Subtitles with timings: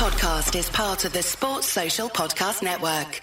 [0.00, 3.20] podcast is part of the Sports Social Podcast Network.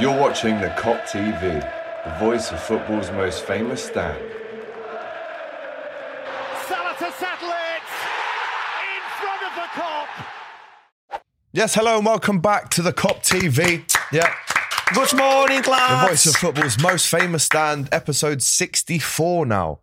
[0.00, 1.40] You're watching the Kop TV,
[2.04, 4.22] the voice of football's most famous stand.
[6.68, 7.88] Salah to settle it
[8.86, 10.06] in front of the Kop.
[11.50, 13.82] Yes, hello and welcome back to the Kop TV.
[14.12, 14.32] Yeah,
[14.94, 16.02] Good morning, class.
[16.02, 19.80] the voice of football's most famous stand, episode 64 now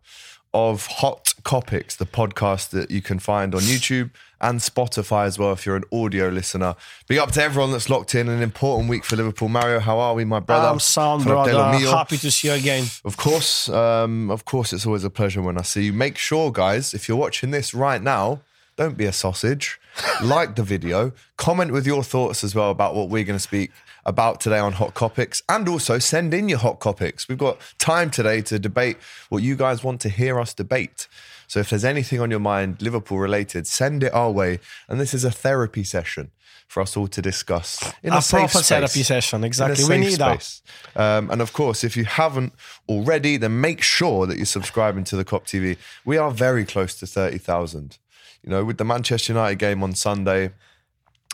[0.52, 5.52] of Hot Kopics, the podcast that you can find on YouTube and Spotify as well
[5.52, 6.74] if you're an audio listener.
[7.06, 8.28] Big up to everyone that's locked in.
[8.28, 9.48] An important week for Liverpool.
[9.48, 10.66] Mario, how are we, my brother?
[10.66, 11.78] I'm sound, Philip brother.
[11.78, 11.90] Delomio.
[11.92, 12.86] Happy to see you again.
[13.04, 15.92] Of course, um, of course, it's always a pleasure when I see you.
[15.92, 18.40] Make sure, guys, if you're watching this right now,
[18.76, 19.78] don't be a sausage.
[20.22, 23.70] like the video, comment with your thoughts as well about what we're going to speak
[24.06, 27.28] about today on Hot Topics and also send in your hot Topics.
[27.28, 28.96] We've got time today to debate
[29.28, 31.08] what you guys want to hear us debate.
[31.48, 34.60] So if there's anything on your mind, Liverpool related, send it our way.
[34.88, 36.30] And this is a therapy session
[36.68, 38.68] for us all to discuss in a, A proper space.
[38.68, 39.84] therapy session, exactly.
[39.84, 40.60] We need that.
[40.96, 42.52] Um, and of course, if you haven't
[42.88, 45.76] already, then make sure that you're subscribing to the Kop TV.
[46.04, 47.98] We are very close to 30,000.
[48.42, 50.52] You know, with the Manchester United game on Sunday,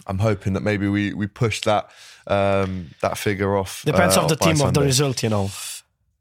[0.07, 1.91] I'm hoping that maybe we we push that
[2.27, 3.83] um, that figure off.
[3.85, 5.51] Depends uh, of the team of the result, you know.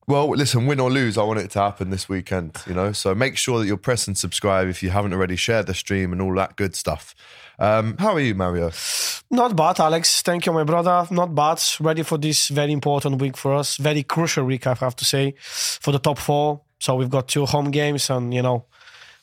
[0.08, 2.91] Well, listen, win or lose, I want it to happen this weekend, you know?
[2.91, 6.21] So make sure that you're pressing subscribe if you haven't already shared the stream and
[6.21, 7.16] all that good stuff.
[7.59, 8.71] Um, how are you, Mario?
[9.30, 10.23] Not bad, Alex.
[10.23, 11.08] Thank you, my brother.
[11.11, 11.61] Not bad.
[11.80, 13.77] Ready for this very important week for us.
[13.77, 16.61] Very crucial week, I have to say, for the top four.
[16.80, 18.65] So we've got two home games, and you know,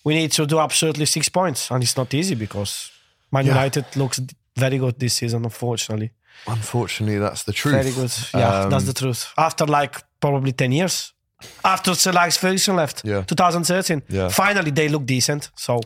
[0.04, 2.92] we need to do absolutely six points, and it's not easy because
[3.32, 3.54] Man Yeah.
[3.54, 4.20] United looks
[4.56, 5.44] very good this season.
[5.44, 6.12] Unfortunately,
[6.46, 7.74] Unfortunately, that's the truth.
[7.74, 8.12] very good.
[8.34, 9.32] Yeah, Um, that's the truth.
[9.36, 11.12] After like probably ten years,
[11.64, 13.22] after Sir Alex Ferguson left, Yeah.
[13.22, 14.28] 2013, Yeah.
[14.30, 15.50] finally they look decent.
[15.56, 15.80] So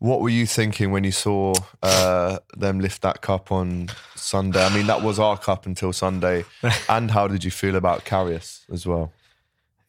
[0.00, 4.64] What were you thinking when you saw uh, them lift that cup on Sunday?
[4.64, 6.44] I mean, that was our cup until Sunday.
[6.88, 9.10] and how did you feel about Karius as well?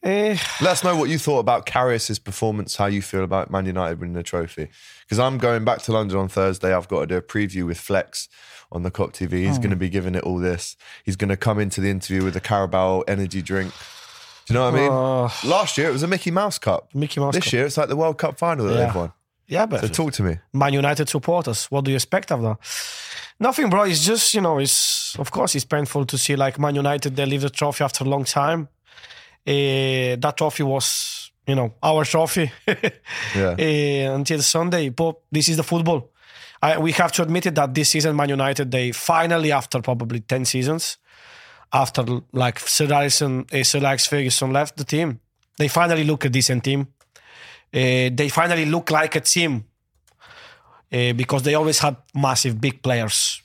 [0.02, 3.66] Eh, Let us know what you thought about Karius's performance, how you feel about Man
[3.66, 4.68] United winning the trophy.
[5.04, 6.72] Because I'm going back to London on Thursday.
[6.74, 8.28] I've got to do a preview with Flex
[8.72, 9.46] on the Kop TV.
[9.46, 10.76] He's going to be giving it all this.
[11.04, 13.74] He's going to come into the interview with a Carabao energy drink.
[14.46, 14.90] Do you know what I mean?
[14.90, 16.94] Uh, Last year it was a Mickey Mouse Cup.
[16.94, 17.52] Mickey Mouse This Cup.
[17.52, 18.86] year it's like the World Cup final that Yeah.
[18.86, 19.12] they've won.
[19.48, 20.38] yeah, but So talk to me.
[20.54, 21.66] Man United supporters.
[21.66, 22.56] What do you expect of that?
[23.38, 23.82] Nothing, bro.
[23.82, 27.26] It's just you know, it's of course it's painful to see like Man United they
[27.26, 28.68] leave the trophy after a long time.
[29.46, 32.50] Eh, that trophy was you know our trophy
[33.34, 33.56] Yeah.
[33.58, 34.90] Eh, until Sunday.
[34.90, 36.10] But this is the football.
[36.62, 40.20] I, we have to admit it that this season Man United they finally after probably
[40.20, 40.98] ten seasons,
[41.72, 45.20] after like Sir Alex, uh, Sir Alex Ferguson left the team,
[45.56, 46.88] they finally look a decent team.
[47.72, 49.64] Uh, they finally look like a team
[50.92, 53.42] uh, because they always had massive big players.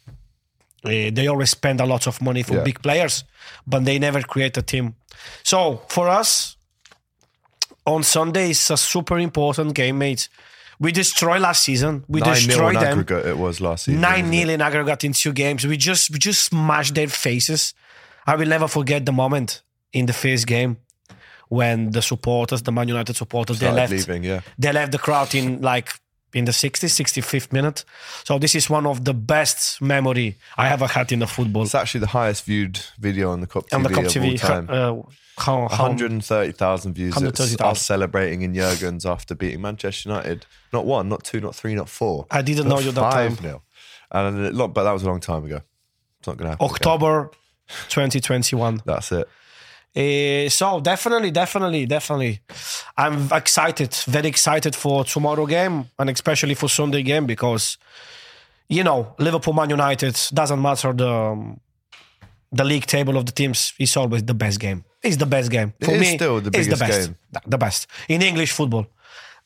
[0.85, 2.63] Uh, they always spend a lot of money for Yeah.
[2.63, 3.23] big players,
[3.65, 4.93] but they never create a team.
[5.43, 6.55] So for us,
[7.85, 10.29] on Sunday is a super important game, mate.
[10.79, 12.03] We destroyed last season.
[12.07, 12.99] We 9 0 destroyed them.
[12.99, 14.01] aggregate it was last season.
[14.01, 15.65] Nine nil in aggregate in two games.
[15.65, 17.73] We just we just smashed their faces.
[18.27, 19.61] I will never forget the moment
[19.93, 20.77] in the first game
[21.47, 23.91] when the supporters, the Man United supporters, they left.
[23.91, 24.41] leaving, yeah.
[24.59, 25.93] They left the crowd in like
[26.35, 27.85] in the 60th, 65th minute.
[28.25, 31.63] So this is one of the best memory I ever had in the football.
[31.63, 34.37] It's actually the highest viewed video on the TV On the Cup of TV, all
[34.37, 34.67] time.
[34.69, 35.01] uh,
[35.37, 37.09] how, how, 130,000 views.
[37.09, 37.71] It's 130,000.
[37.71, 40.45] us celebrating in Jurgens after beating Manchester United.
[40.73, 42.27] Not one, not two, not three, not four.
[42.29, 43.37] I didn't know you that time.
[43.41, 43.63] Nil.
[44.11, 45.61] And a lot, but that was a long time ago.
[46.19, 46.65] It's not going to happen.
[46.65, 46.75] again.
[46.75, 47.31] October
[47.89, 48.81] 2021.
[48.85, 49.27] That's it.
[49.95, 52.41] Uh, so definitely, definitely, definitely,
[52.97, 57.77] I'm excited, very excited for tomorrow game and especially for Sunday game because,
[58.67, 61.59] you know, Liverpool, Man United doesn't matter the um,
[62.51, 63.73] the league table of the teams.
[63.79, 64.83] It's always the best game.
[65.01, 66.15] It's the best game for It is me.
[66.17, 67.41] still the it's the biggest best, game.
[67.47, 68.87] The best in English football.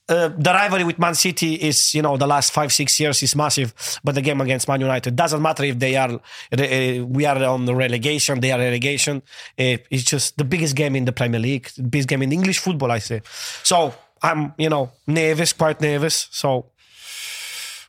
[0.09, 3.35] Uh, the rivalry with Man City is, you know, the last five six years is
[3.35, 7.43] massive, but the game against Man United doesn't matter if they are, uh, we are
[7.43, 9.21] on the relegation, they are relegation.
[9.57, 12.57] Uh, it's just the biggest game in the Premier League, the biggest game in English
[12.57, 13.21] football, I say.
[13.63, 16.27] So I'm, you know, nervous, quite nervous.
[16.31, 16.65] So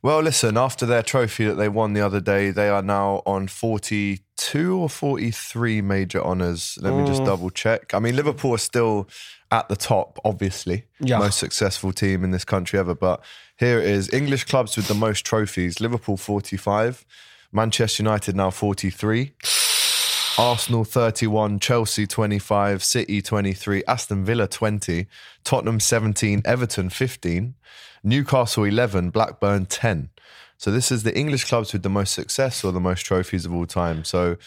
[0.03, 3.49] Well, listen, after their trophy that they won the other day, they are now on
[3.49, 6.79] 42 or 43 major honours.
[6.81, 7.07] Let me Mm.
[7.07, 7.93] just double check.
[7.93, 9.09] I mean, Liverpool are still
[9.51, 10.85] at the top, obviously.
[11.01, 11.19] Yeah.
[11.19, 12.95] Most successful team in this country ever.
[12.95, 13.23] But
[13.59, 17.05] here it is English clubs with the most trophies Liverpool 45,
[17.53, 19.35] Manchester United now 43.
[20.41, 25.07] Arsenal 31, Chelsea 25, City 23, Aston Villa 20,
[25.45, 27.55] Tottenham 17, Everton 15,
[28.03, 30.09] Newcastle 11, Blackburn 10.
[30.57, 33.53] So this is the English clubs with the most success or the most trophies of
[33.53, 34.03] all time.
[34.03, 34.39] So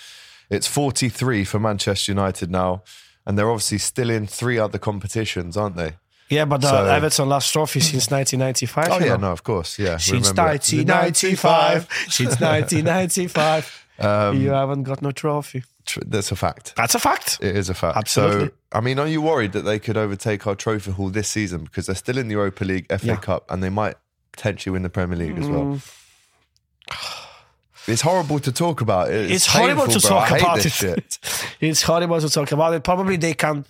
[0.50, 2.82] it's 43 for Manchester United now,
[3.28, 5.94] and they're obviously still in three other competitions, aren't they?
[6.28, 8.88] Yeah, but uh, So- Everton last trophy since 1995.
[8.90, 9.28] Oh yeah, know.
[9.28, 9.98] no, of course, yeah.
[9.98, 11.88] Since 1995.
[12.10, 13.86] Since 1995.
[14.00, 15.64] Um, you haven't got no trophy.
[16.06, 16.74] That's a fact.
[16.76, 17.40] That's a fact.
[17.42, 17.98] It is a fact.
[17.98, 18.48] Absolutely.
[18.48, 21.64] So, I mean, are you worried that they could overtake our trophy haul this season
[21.66, 23.16] because they're still in the Europa League, FA Yeah.
[23.18, 23.96] Cup, and they might
[24.32, 25.66] potentially win the Premier League as well?
[25.66, 25.82] Mm.
[27.86, 29.12] It's horrible to talk about.
[29.12, 30.10] It's, It's horrible to bro.
[30.10, 31.18] Talk about this it.
[31.20, 31.20] Shit.
[31.60, 32.84] It's horrible to talk about it.
[32.84, 33.66] Probably they can.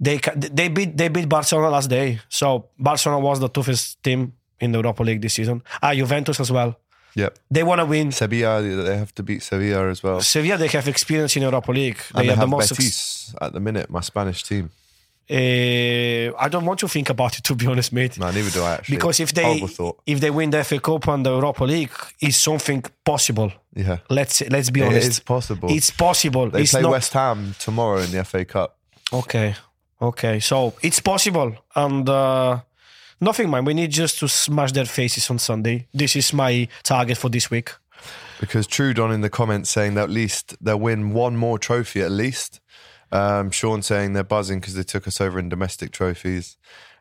[0.00, 2.20] They can, they beat they beat Barcelona last day.
[2.30, 5.62] So Barcelona was the toughest team in the Europa League this season.
[5.82, 6.80] Ah, Juventus as well.
[7.16, 7.38] Yep.
[7.50, 8.12] They want to win.
[8.12, 10.20] Sevilla, they have to beat Sevilla as well.
[10.20, 11.98] Sevilla, they have experience in Europa League.
[12.14, 12.70] They they have the most.
[12.70, 14.70] Betis at the minute, my Spanish team.
[15.30, 15.34] Uh,
[16.38, 18.18] I don't want to think about it to be honest, mate.
[18.18, 18.96] No, neither do I actually.
[18.96, 19.62] Because if they
[20.06, 23.50] if they win the FA Cup and the Europa League, is something possible.
[23.74, 23.98] Yeah.
[24.10, 25.06] Let's let's be It honest.
[25.06, 25.70] It's possible.
[25.70, 26.50] It's possible.
[26.50, 28.76] They it's play not West Ham tomorrow in the FA Cup.
[29.12, 29.54] okay.
[30.02, 32.60] Okay, so it's possible, and uh,
[33.24, 33.64] nothing, man.
[33.64, 35.86] We need just to smash their faces on Sunday.
[35.92, 37.72] This is my target for this week.
[38.40, 42.10] because Trudon in the comments saying that at least they'll win one more trophy at
[42.10, 42.60] least.
[43.12, 46.56] Um, Sean saying they're buzzing because they took us over in domestic trophies.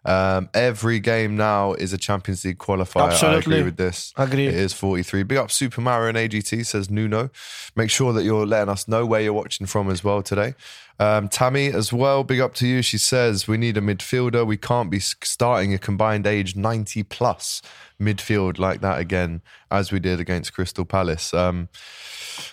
[0.05, 3.03] Um, every game now is a Champions League qualifier.
[3.03, 3.39] I Absolutely.
[3.39, 4.13] agree with this.
[4.17, 4.47] I agree.
[4.47, 5.23] It is 43.
[5.23, 7.29] Big up Super Mario and AGT, says Nuno.
[7.75, 10.55] Make sure that you're letting us know where you're watching from as well today.
[11.00, 12.81] Um, Tammy as well, big up to you.
[12.81, 14.45] She says we need a midfielder.
[14.45, 17.62] We can't be starting a combined age 90 plus
[18.00, 19.42] midfield like that again,
[19.72, 21.34] as we did against Crystal Palace.
[21.34, 21.69] Um,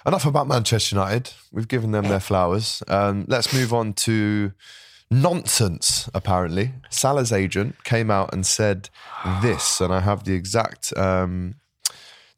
[0.07, 1.33] enough about Manchester United.
[1.53, 2.83] We've given them their flowers.
[2.89, 4.53] Um, let's move on to
[5.11, 6.75] nonsense, apparently.
[6.89, 8.91] Salah's agent came out and said
[9.43, 11.57] this, and I have the exact um,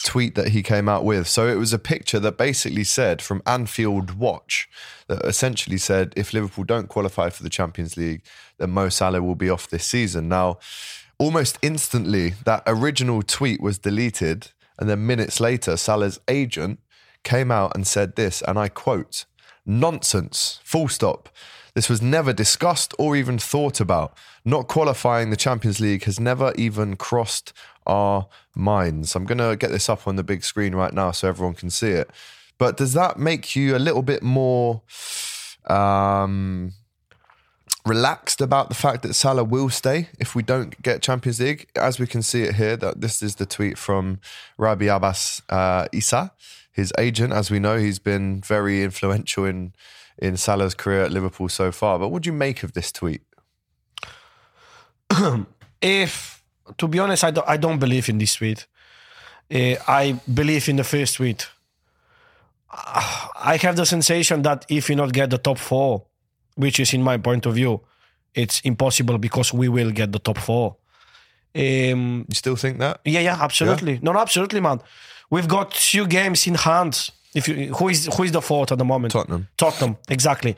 [0.03, 1.29] tweet that he came out with.
[1.29, 4.69] So it was a picture that basically said from Anfield Watch
[5.09, 8.23] that essentially said if Liverpool don't qualify for the Champions League,
[8.59, 10.29] then Mo Salah will be off this season.
[10.29, 10.59] Now,
[11.19, 16.81] almost instantly, that original tweet was deleted, and then minutes later, Salah's agent
[17.25, 19.25] came out and said this, and I quote,
[19.65, 21.29] nonsense, full stop.
[21.75, 24.17] This was never discussed or even thought about.
[24.45, 27.53] Not qualifying the Champions League has never even crossed
[27.87, 29.15] our minds.
[29.15, 31.71] I'm going to get this up on the big screen right now so everyone can
[31.71, 32.11] see it.
[32.59, 34.83] But does that make you a little bit more
[35.67, 36.73] um,
[37.87, 41.69] relaxed about the fact that Salah will stay if we don't get Champions League?
[41.75, 44.21] As we can see it here, that this is the tweet from
[44.59, 46.33] Ramy Abbas uh, Issa,
[46.71, 47.33] his agent.
[47.33, 49.73] As we know, he's been very influential in
[50.19, 51.99] in Salah's career at Liverpool so far.
[51.99, 53.23] But what do you make of this tweet?
[55.83, 56.32] If,
[56.79, 58.67] to be honest, I don't, I don't believe in this tweet.
[59.53, 61.49] Uh, I believe in the first tweet.
[62.71, 66.05] I have the sensation that if you not get the top four,
[66.55, 67.81] which is in my point of view,
[68.35, 70.77] it's impossible because we will get the top four.
[71.55, 73.01] Um, You still think that?
[73.05, 73.99] yeah, yeah, absolutely.
[74.03, 74.81] No, no, absolutely, man.
[75.29, 77.11] We've got few games in hand.
[77.35, 79.13] If you, who is who is the fourth at the moment?
[79.13, 79.49] Tottenham.
[79.57, 80.55] Tottenham, exactly.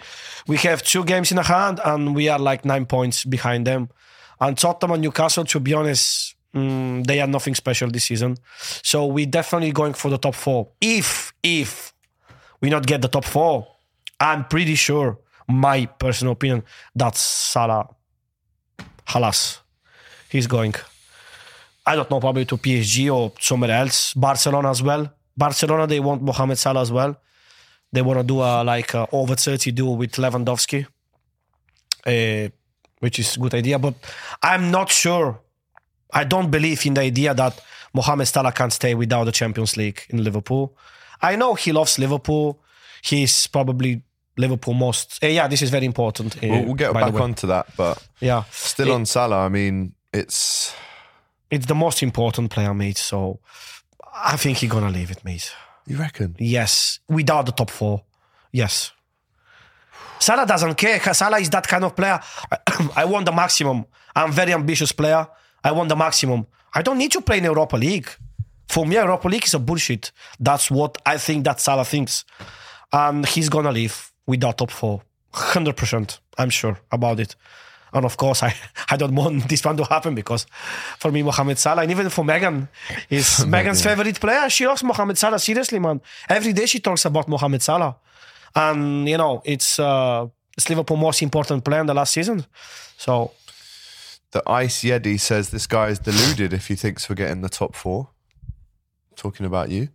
[0.46, 3.88] We have two games in hand, and we are like nine points behind them.
[4.44, 8.36] And Tottenham and Newcastle, to be honest, mm, they are nothing special this season.
[8.82, 10.68] So we're definitely going for the top four.
[10.82, 11.94] If if
[12.60, 13.66] we not get the top four,
[14.20, 16.62] I'm pretty sure, my personal opinion,
[16.94, 17.88] that Salah,
[19.08, 19.60] halas,
[20.28, 20.74] he's going.
[21.86, 24.12] I don't know, probably to PSG or somewhere else.
[24.12, 25.10] Barcelona as well.
[25.34, 27.18] Barcelona, they want Mohamed Salah as well.
[27.92, 30.86] They want to do a like a over 30 deal with Lewandowski,
[32.06, 32.48] uh,
[33.04, 33.78] which is a good idea.
[33.78, 33.94] But
[34.42, 35.38] I'm not sure.
[36.12, 37.60] I don't believe in the idea that
[37.92, 40.76] Mohamed Salah can't stay without the Champions League in Liverpool.
[41.22, 42.58] I know he loves Liverpool.
[43.02, 44.02] He's probably
[44.36, 45.22] Liverpool most.
[45.22, 46.36] uh, yeah, this is very important.
[46.36, 47.66] uh, We'll, we'll get back onto that.
[47.76, 50.74] But Yeah, still It- on Salah, I mean, it's.
[51.50, 52.98] it's the most important player, mate.
[52.98, 53.38] So
[54.32, 55.52] I think he's gonna leave it, mate.
[55.86, 56.34] You reckon?
[56.38, 58.02] Yes, without the top four.
[58.52, 58.92] Yes.
[60.24, 60.98] Salah doesn't care.
[61.12, 62.18] Salah is that kind of player.
[62.96, 63.84] I want the maximum.
[64.16, 65.28] I'm very ambitious player.
[65.62, 66.46] I want the maximum.
[66.74, 68.08] I don't need to play in Europa League.
[68.68, 70.12] For me, Europa League is a bullshit.
[70.40, 72.24] That's what I think that Salah thinks.
[72.90, 75.02] And he's gonna leave without top four.
[75.34, 76.18] 100%.
[76.38, 77.36] I'm sure about it.
[77.92, 78.54] And of course, I,
[78.88, 80.46] I don't want this one to happen because
[80.98, 82.68] for me, Mohamed Salah, and even for Megan,
[83.10, 84.48] is Megan's favorite player.
[84.48, 86.00] She loves Mohamed Salah, seriously, man.
[86.30, 87.96] Every day she talks about Mohamed Salah.
[88.54, 92.44] And you know it's uh, it's Liverpool most important player in the last season.
[92.96, 93.32] So
[94.30, 97.74] The Ice Yeti says this guy is deluded if he thinks we're getting the top
[97.74, 98.10] four.
[99.16, 99.88] Talking about you.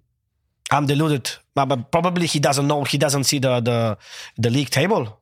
[0.72, 2.84] I'm deluded, but, probably he doesn't know.
[2.84, 3.98] He doesn't see the the,
[4.38, 5.20] the league table.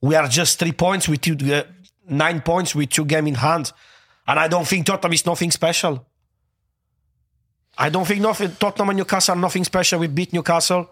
[0.00, 1.64] We are just three points with two, uh,
[2.08, 3.72] nine points with two game in hand,
[4.26, 6.06] and I don't think Tottenham is nothing special.
[7.78, 9.98] I don't think nothing, Tottenham and Newcastle are nothing special.
[9.98, 10.88] We beat Newcastle.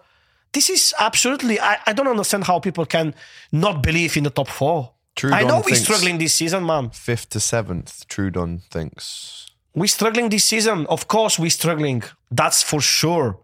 [0.55, 1.59] This is absolutely.
[1.59, 3.13] I, I don't understand how people can
[3.51, 4.93] not believe in the top four.
[5.17, 6.91] Trudon I know we're struggling this season, man.
[6.91, 9.47] Fifth to seventh, Trudon thinks.
[9.73, 10.85] We're struggling this season.
[10.87, 12.03] Of course, we're struggling.
[12.31, 13.37] That's for sure.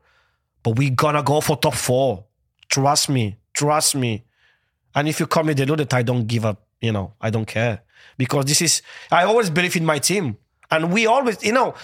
[0.64, 2.24] But we're gonna go for top four.
[2.70, 3.36] Trust me.
[3.54, 4.24] Trust me.
[4.96, 6.66] And if you call me deluded, I don't give up.
[6.80, 7.82] You know, I don't care
[8.18, 8.82] because this is.
[9.12, 10.38] I always believe in my team,
[10.72, 11.76] and we always, you know,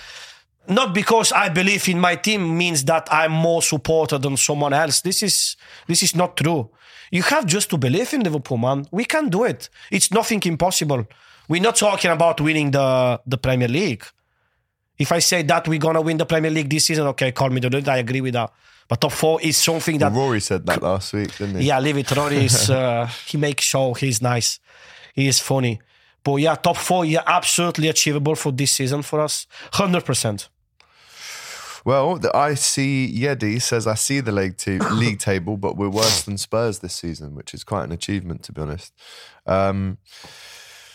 [0.70, 5.02] not because I believe in my team means that I'm more supported than someone else.
[5.02, 5.56] This is
[5.88, 6.70] this is not true.
[7.12, 8.86] You have just to believe in Liverpool, man.
[8.92, 9.70] We can do it.
[9.92, 11.08] It's nothing impossible.
[11.48, 14.04] We're not talking about winning the the Premier League.
[14.98, 17.60] If I say that we're gonna win the Premier League this season, okay, call me
[17.62, 17.88] deluded.
[17.88, 18.52] I agree with that.
[18.90, 21.68] But top four is something that Rory said that last week, didn't he?
[21.68, 22.12] yeah, leave it.
[22.16, 23.94] Rory is uh, he makes show.
[23.94, 24.60] He's nice.
[25.14, 25.80] He is funny.
[26.24, 29.48] But yeah, top four, yeah, absolutely achievable for this season for us.
[29.74, 30.50] Hundred percent.
[31.88, 36.24] Well, the IC Yedi says I see the league, t- league table, but we're worse
[36.24, 38.94] than Spurs this season, which is quite an achievement to be honest.
[39.46, 39.98] Um,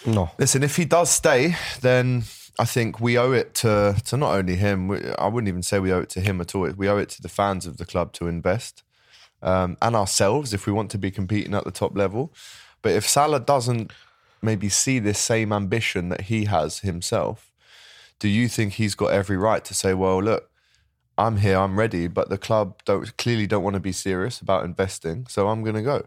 [0.05, 0.33] No.
[0.39, 2.25] listen, if he does stay, then
[2.59, 4.89] I think we owe it to to not only him.
[4.89, 6.71] We, I wouldn't even say we owe it to him at all.
[6.73, 8.83] We owe it to the fans of the club to invest
[9.41, 12.35] um, and ourselves if we want to be competing at the top level.
[12.83, 13.93] But if Salah doesn't
[14.43, 17.51] maybe see this same ambition that he has himself,
[18.19, 20.51] do you think he's got every right to say, "Well, look,
[21.19, 24.65] I'm here, I'm ready, but the club don't clearly don't want to be serious about
[24.65, 26.07] investing, so I'm going to go."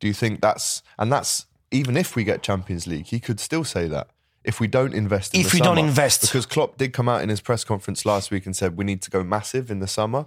[0.00, 3.64] Do you think that's and that's even if we get Champions League, he could still
[3.64, 4.08] say that
[4.44, 5.34] if we don't invest.
[5.34, 6.20] In If the we don't invest.
[6.22, 9.02] because Klopp did come out in his press conference last week and said we need
[9.02, 10.26] to go massive in the summer,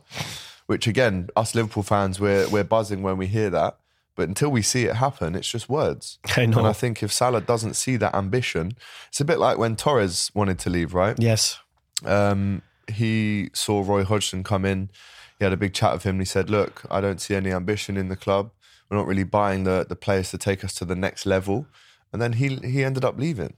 [0.66, 3.78] which again, us Liverpool fans, we're we're buzzing when we hear that.
[4.16, 6.20] But until we see it happen, it's just words.
[6.36, 6.58] I know.
[6.58, 8.74] And I think if Salah doesn't see that ambition,
[9.08, 11.16] it's a bit like when Torres wanted to leave, right?
[11.18, 11.58] Yes.
[12.06, 14.90] um, he saw Roy Hodgson come in.
[15.38, 16.16] He had a big chat with him.
[16.16, 18.52] And he said, "Look, I don't see any ambition in the club.
[18.90, 21.66] We're not really buying the the players to take us to the next level."
[22.12, 23.54] And then he he ended up leaving.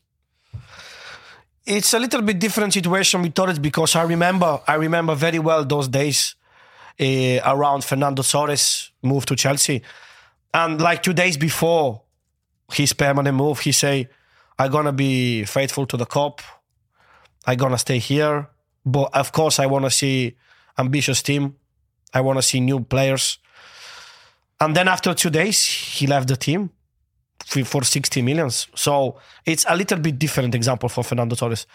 [1.65, 5.63] it's a little bit different situation with Torres because I remember I remember very well
[5.65, 6.35] those days
[6.99, 9.81] uh, around Fernando Torres moved to Chelsea,
[10.53, 12.01] and like two days before
[12.71, 14.09] his permanent move, he say,
[14.59, 16.41] "I'm gonna be faithful to the club.
[17.45, 18.47] I'm gonna stay here,
[18.85, 20.35] but of course I want to see
[20.77, 21.55] ambitious team.
[22.13, 23.39] I want to see new players."
[24.59, 26.69] And then after two days, he left the team
[27.65, 28.67] for 60 millions.
[28.75, 31.65] So it's a little bit different example for Fernando Torres.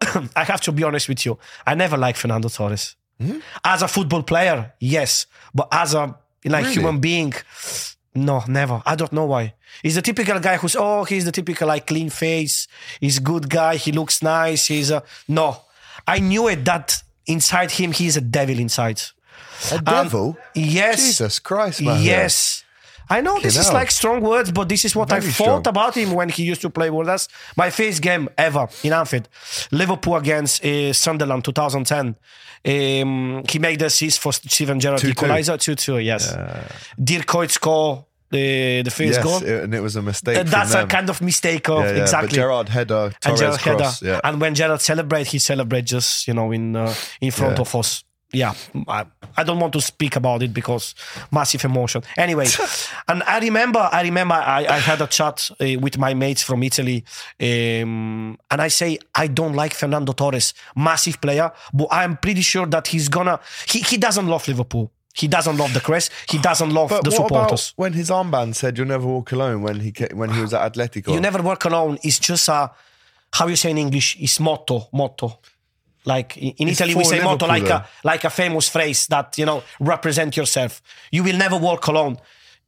[0.36, 1.38] I have to be honest with you.
[1.66, 2.96] I never liked Fernando Torres.
[3.18, 3.38] Hmm?
[3.64, 5.26] As a football player, yes.
[5.54, 6.74] But as a like Really?
[6.74, 7.32] human being,
[8.14, 8.82] no, never.
[8.84, 9.54] I don't know why.
[9.82, 12.68] He's the typical guy who's oh, he's the typical like clean face.
[13.00, 13.76] He's good guy.
[13.76, 14.66] He looks nice.
[14.66, 15.56] He's a no.
[16.06, 19.00] I knew it that inside him he's a devil inside.
[19.72, 20.36] A Um, devil?
[20.54, 20.96] Yes.
[21.04, 22.02] Jesus Christ, man.
[22.02, 22.62] Yes.
[23.08, 25.68] I know this is like strong words, but this is what I thought strong.
[25.68, 27.28] about him when he used to play with us.
[27.54, 29.28] My first game ever in Anfield,
[29.70, 32.16] Liverpool against uh, Sunderland 2010.
[32.66, 35.08] Um, he made the assist for Steven Gerrard 2-2.
[35.10, 36.32] equalizer 2 2, yes.
[37.02, 39.42] Dirk Kuyt score the, the first Yes, goal.
[39.42, 40.36] it- and it was a mistake.
[40.38, 42.28] From that's a kind of mistake of Yeah, yeah, exactly.
[42.28, 44.00] But Gerrard header, and Torres Gerrard cross.
[44.00, 44.12] header.
[44.12, 44.20] Yeah.
[44.26, 48.04] And when Gerrard celebrate, he celebrate just you know in uh, in front of us.
[48.32, 48.54] Yeah,
[48.88, 49.04] I,
[49.36, 50.96] I don't want to speak about it because
[51.30, 52.02] massive emotion.
[52.16, 52.46] Anyway,
[53.08, 56.64] and I remember, I remember, I, I had a chat uh, with my mates from
[56.64, 57.04] Italy,
[57.40, 62.66] um, and I say I don't like Fernando Torres, massive player, but I'm pretty sure
[62.66, 63.38] that he's gonna.
[63.68, 64.90] He he doesn't love Liverpool.
[65.16, 66.10] He doesn't love the crest.
[66.28, 67.68] He doesn't love But the what supporters.
[67.70, 70.52] about when his armband said "You'll never walk alone" when he ca- when he was
[70.52, 71.14] at Atletico?
[71.14, 71.98] You never walk alone.
[72.02, 72.70] It's just a
[73.32, 74.16] how you say in English.
[74.20, 75.38] It's motto, motto.
[76.04, 79.46] Like in It's Italy, we say motto like a like a famous phrase that you
[79.46, 80.82] know represent yourself.
[81.12, 82.18] You will never walk alone.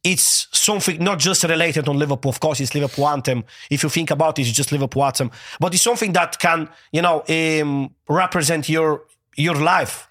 [0.03, 2.29] It's something not just related on Liverpool.
[2.29, 3.43] Of course, it's Liverpool anthem.
[3.69, 5.31] If you think about it, it's just Liverpool anthem.
[5.59, 9.01] But it's something that can you know um, represent your
[9.35, 10.06] your life.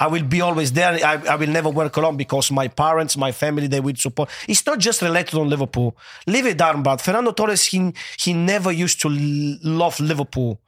[0.00, 0.92] I will be always there.
[1.04, 4.30] I, I will never work alone because my parents, my family, they will support.
[4.46, 5.96] It's not just related on Liverpool.
[6.26, 10.60] Leave it down, but Fernando Torres, he, he never used to l- love Liverpool.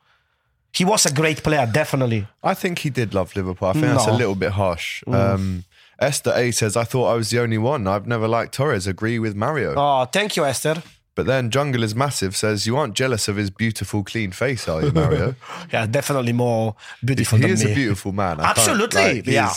[0.73, 2.27] He was a great player, definitely.
[2.43, 3.69] I think he did love Liverpool.
[3.69, 5.03] I think that's a little bit harsh.
[5.07, 5.65] Um,
[5.99, 7.87] Esther A says, I thought I was the only one.
[7.87, 8.87] I've never liked Torres.
[8.87, 9.75] Agree with Mario.
[9.77, 10.83] Oh, thank you, Esther.
[11.21, 14.83] But then Jungle is Massive says, You aren't jealous of his beautiful, clean face, are
[14.83, 15.35] you, Mario?
[15.71, 17.73] Yeah, definitely more beautiful he than is me.
[17.73, 18.41] a beautiful man.
[18.41, 19.53] I Absolutely, like, yeah.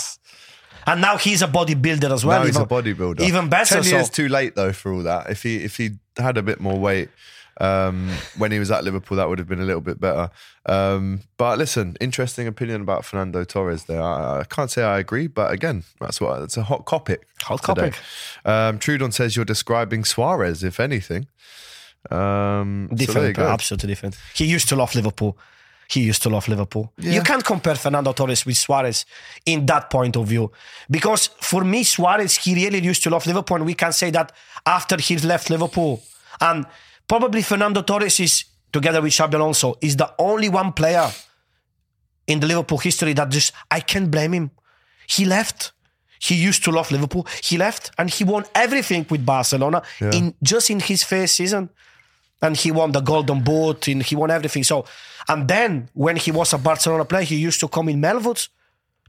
[0.85, 2.41] And now he's a bodybuilder as well.
[2.41, 3.21] now he's a bodybuilder.
[3.21, 3.75] Even better.
[3.75, 5.29] Ten so- years too late though for all that.
[5.29, 7.07] If he if he had a bit more weight
[7.57, 10.29] um, when he was at Liverpool, that would have been a little bit better.
[10.65, 13.85] Um, but listen, interesting opinion about Fernando Torres.
[13.85, 17.27] There, I, I can't say I agree, but again, that's what it's a hot topic.
[17.41, 17.91] Hot today.
[17.91, 17.99] topic.
[18.45, 21.27] Um, Trudon says you're describing Suarez, if anything.
[22.11, 23.47] Um, so different, go.
[23.47, 24.17] absolutely different.
[24.33, 25.37] He used to love Liverpool.
[25.89, 26.91] He used to love Liverpool.
[26.97, 29.05] You can't compare Fernando Torres with Suarez
[29.45, 30.51] in that point of view.
[30.89, 33.57] Because for me, Suarez, he really used to love Liverpool.
[33.57, 34.31] And we can say that
[34.65, 36.01] after he left Liverpool.
[36.41, 36.65] And
[37.07, 41.09] probably Fernando Torres is, together with Xabi Alonso, is the only one player
[42.27, 44.51] in the Liverpool history that just, I can't blame him.
[45.07, 45.73] He left.
[46.19, 47.27] He used to love Liverpool.
[47.43, 49.81] He left and he won everything with Barcelona
[50.13, 51.69] in just in his first season
[52.43, 54.85] and he won the golden boot and he won everything so
[55.29, 58.49] and then when he was a barcelona player he used to come in melwood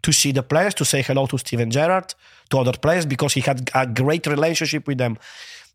[0.02, 2.14] to see the players to say hello to steven gerrard
[2.48, 5.18] to other players because he had a great relationship with them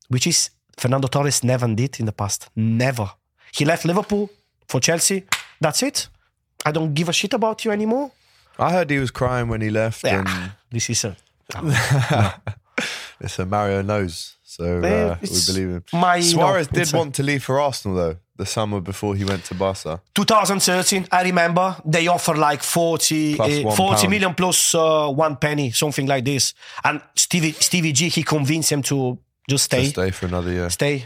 [0.07, 0.49] which is
[0.81, 3.07] fernando torres never did in the past never
[3.57, 4.29] he left liverpool
[4.67, 5.23] for chelsea
[5.61, 6.07] that's it
[6.67, 8.11] i don't give a shit about you anymore
[8.61, 10.49] I heard he was crying when he left, and yeah.
[10.71, 11.15] this is a
[13.21, 15.83] listen, Mario knows, so Eh, uh, we believe him.
[15.93, 19.23] my- Suarez did it's a- want to leave for Arsenal though, the summer before he
[19.25, 20.01] went to Barca.
[20.13, 24.09] 2013, I remember they offer like 40, Plus one 40 pound.
[24.09, 26.53] million plus uh, one penny, something like this.
[26.83, 29.17] And Stevie, Stevie G, he convinced him to
[29.49, 30.69] just stay, To stay for another year.
[30.69, 31.05] stay.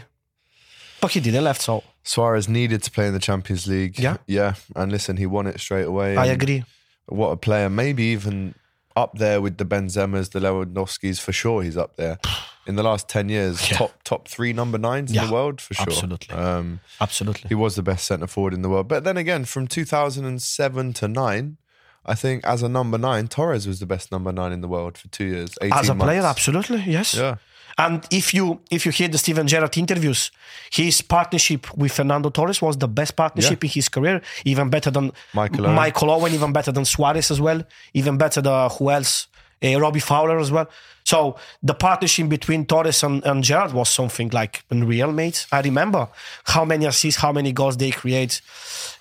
[1.00, 3.98] But he didn't left, so Suarez needed to play in the Champions League.
[3.98, 4.16] Yeah.
[4.26, 6.16] yeah, and listen, he won it straight away.
[6.16, 6.64] I agree.
[7.06, 7.68] What a player!
[7.68, 8.54] Maybe even
[8.96, 11.20] up there with the Benzemas, the Lewandowskis.
[11.20, 12.18] For sure, he's up there.
[12.66, 13.76] In the last ten years, Yeah.
[13.76, 15.84] top top three number nines in the world for sure.
[15.86, 16.34] absolutely.
[16.34, 17.48] Um, Absolutely.
[17.48, 18.88] he was the best centre forward in the world.
[18.88, 21.58] But then again, from 2007 to nine,
[22.06, 24.96] I think as a number nine, Torres was the best number nine in the world
[24.96, 25.50] for two years.
[25.60, 27.14] 18 As a player, absolutely, yes.
[27.14, 27.34] Yeah.
[27.76, 30.30] And if you if you hear the Steven Gerrard interviews,
[30.70, 33.68] his partnership with Fernando Torres was the best partnership Yeah.
[33.68, 35.74] in his career, even better than Michael Owen.
[35.74, 39.26] Michael Owen, even better than Suarez as well, even better than who else?
[39.64, 40.68] Uh, Robbie Fowler as well.
[41.04, 45.46] So the partnership between Torres and, and Gerrard was something like unreal, mate.
[45.50, 46.08] I remember
[46.44, 48.40] how many assists, how many goals they create.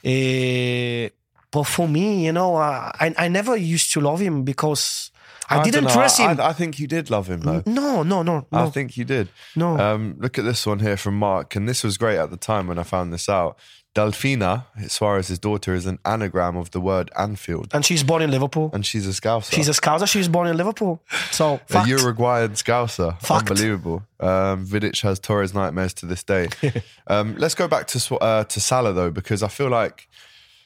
[0.05, 1.09] Uh,
[1.51, 5.11] but for me, you know, I, I never used to love him because
[5.49, 5.93] I, didn't dunno.
[5.93, 6.39] trust I, him.
[6.39, 7.63] I, I think you did love him though.
[7.65, 8.59] no, no, no, no.
[8.59, 9.29] I think you did.
[9.55, 9.77] No.
[9.77, 12.67] Um, look at this one here from Mark, and this was great at the time
[12.67, 13.57] when I found this out.
[13.95, 18.71] Delfina Suarez's daughter is an anagram of the word Anfield, and she's born in Liverpool.
[18.73, 19.53] and she's a Scouser.
[19.53, 20.07] She's a Scouser.
[20.07, 20.99] She's born in Liverpool.
[21.31, 21.87] So a.
[21.87, 23.19] Uruguayan Scouser.
[23.21, 23.51] Fact.
[23.51, 24.01] Unbelievable.
[24.19, 26.47] Um, Vidic has Torres nightmares to this day.
[27.07, 30.07] um, let's go back to uh, to Salah though, because I feel like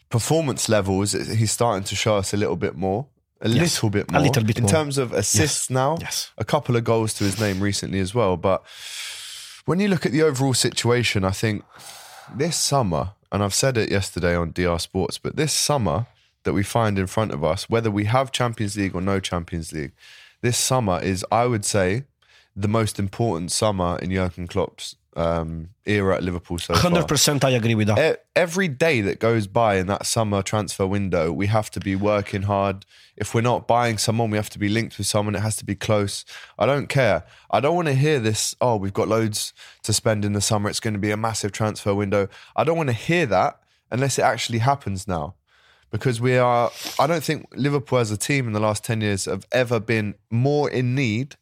[0.10, 3.08] performance levels he's starting to show us a little bit more.
[3.41, 3.76] A Yes.
[3.76, 4.19] little bit more.
[4.21, 4.71] A little bit in more.
[4.71, 5.97] terms of assists now.
[6.02, 6.32] Yes.
[6.38, 8.36] A couple of goals to his name recently as well.
[8.38, 8.63] But
[9.65, 11.63] when you look at the overall situation, I think
[12.36, 16.08] this summer, and I've said it yesterday on DR Sports, but this summer
[16.43, 19.71] that we find in front of us, whether we have Champions League or no Champions
[19.71, 19.91] League,
[20.41, 22.06] this summer is, I would say,
[22.56, 26.73] the most important summer in Jurgen Klopp's um, era at Liverpool so.
[26.75, 28.15] Hundred percent, I agree with that.
[28.15, 31.95] E- Every day that goes by in that summer transfer window, we have to be
[31.95, 32.86] working hard.
[33.17, 35.34] If we're not buying someone, we have to be linked with someone.
[35.36, 36.23] It has to be close.
[36.60, 37.23] I don't care.
[37.49, 38.56] I don't want to hear this.
[38.62, 39.53] Oh, we've got loads
[39.84, 40.69] to spend in the summer.
[40.69, 42.27] It's going to be a massive transfer window.
[42.56, 45.34] I don't want to hear that unless it actually happens now,
[45.89, 46.69] because we are.
[46.99, 50.13] I don't think Liverpool as a team in the last ten years have ever been
[50.30, 51.38] more in need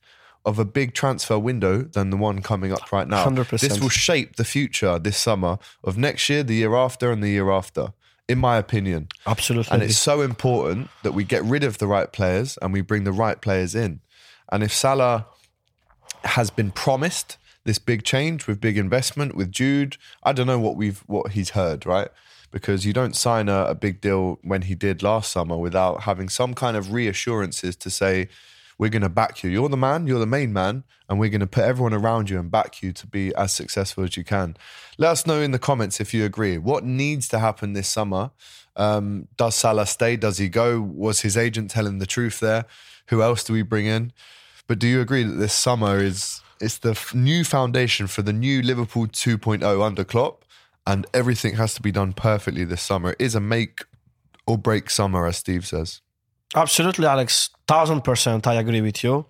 [0.46, 3.26] of a big transfer window than the one coming up right now.
[3.26, 3.60] 100%.
[3.60, 7.30] This will shape the future this summer of next year, the year after, and the
[7.30, 7.94] year after,
[8.30, 9.08] in my opinion.
[9.26, 9.74] Absolutely.
[9.74, 13.06] And it's so important that we get rid of the right players and we bring
[13.06, 14.02] the right players in.
[14.52, 15.26] And if Salah
[16.24, 20.76] has been promised this big change with big investment with Jude, I don't know what
[20.76, 22.10] we've what he's heard, right?
[22.52, 26.30] Because you don't sign a, a big deal when he did last summer without having
[26.30, 28.30] some kind of reassurances to say,
[28.78, 29.50] we're going to back you.
[29.50, 32.40] You're the man, you're the main man, and we're going to put everyone around you
[32.40, 34.58] and back you to be as successful as you can.
[34.98, 36.58] Let us know in the comments if you agree.
[36.58, 38.32] What needs to happen this summer?
[38.76, 40.18] Um, does Salah stay?
[40.18, 40.82] Does he go?
[40.82, 42.66] Was his agent telling the truth there?
[43.08, 44.12] Who else do we bring in?
[44.68, 48.34] But do you agree that this summer is it's the f- new foundation for the
[48.34, 50.44] new Liverpool 2.0 under Klopp,
[50.88, 53.12] and everything has to be done perfectly this summer?
[53.12, 53.86] It is a make
[54.48, 56.02] or break summer, as Steve says.
[56.56, 57.50] Absolutely, Alex.
[57.68, 59.26] Thousand percent, I agree with you.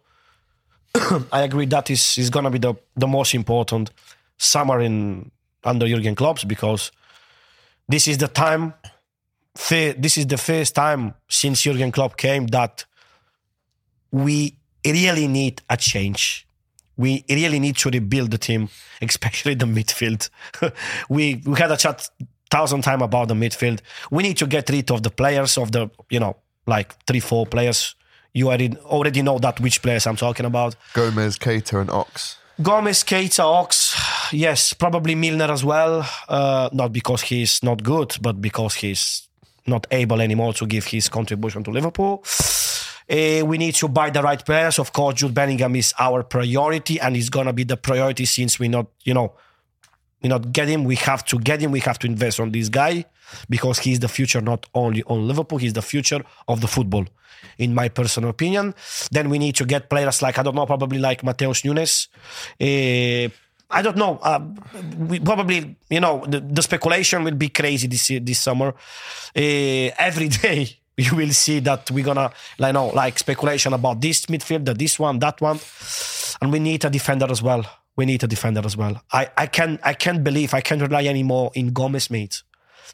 [1.31, 3.91] I agree that is is gonna be the the most important
[4.37, 5.31] summer in
[5.63, 6.91] under Jurgen Klopp because
[7.87, 8.73] this is the time.
[9.69, 12.83] This is the first time since Jurgen Klopp came that
[14.11, 16.45] we really need a change.
[16.97, 18.69] We really need to rebuild the team,
[19.01, 20.29] especially the midfield.
[21.09, 22.09] we we had a chat
[22.49, 23.79] thousand time about the midfield.
[24.11, 27.45] We need to get rid of the players of the you know like three four
[27.45, 27.95] players.
[28.35, 30.75] You already already know that which players I'm talking about.
[30.93, 32.37] Gomez, Keita, and Ox.
[32.61, 33.95] Gomez, Keita, Ox,
[34.33, 36.05] yes, probably Milner as well.
[36.27, 39.29] Uh, not because he's not good, but because he's
[39.65, 42.25] not able anymore to give his contribution to Liverpool.
[43.09, 44.79] Uh, we need to buy the right players.
[44.79, 48.69] Of course, Jude Bellingham is our priority, and he's gonna be the priority since we're
[48.69, 49.33] not, you know,
[50.21, 50.83] we not get him.
[50.83, 51.71] We have to get him.
[51.71, 53.05] We have to invest on this guy
[53.49, 55.57] because he's the future, not only on Liverpool.
[55.57, 57.05] He's the future of the football,
[57.57, 58.73] in my personal opinion.
[59.11, 62.07] Then we need to get players like I don't know, probably like Mateus Nunes.
[62.59, 63.29] Uh,
[63.69, 64.19] I don't know.
[64.21, 64.39] Uh,
[64.97, 68.69] we probably, you know, the, the speculation will be crazy this this summer.
[69.35, 74.25] Uh, every day you will see that we're gonna, like, know, like speculation about this
[74.27, 75.59] midfielder, this one, that one,
[76.41, 77.65] and we need a defender as well.
[77.95, 79.01] We need a defender as well.
[79.11, 82.43] I, I can I can't believe I can't rely anymore in Gomez, mate.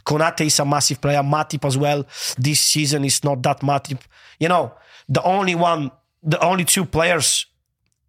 [0.06, 1.22] Konate is a massive player.
[1.22, 2.06] Matip as well.
[2.38, 4.00] This season is not that Matip.
[4.40, 4.74] You know,
[5.08, 5.92] the only one,
[6.24, 7.46] the only two players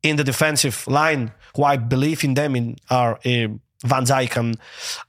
[0.03, 3.49] in the defensive line who I believe in them in are uh,
[3.85, 4.57] Van Dijk and,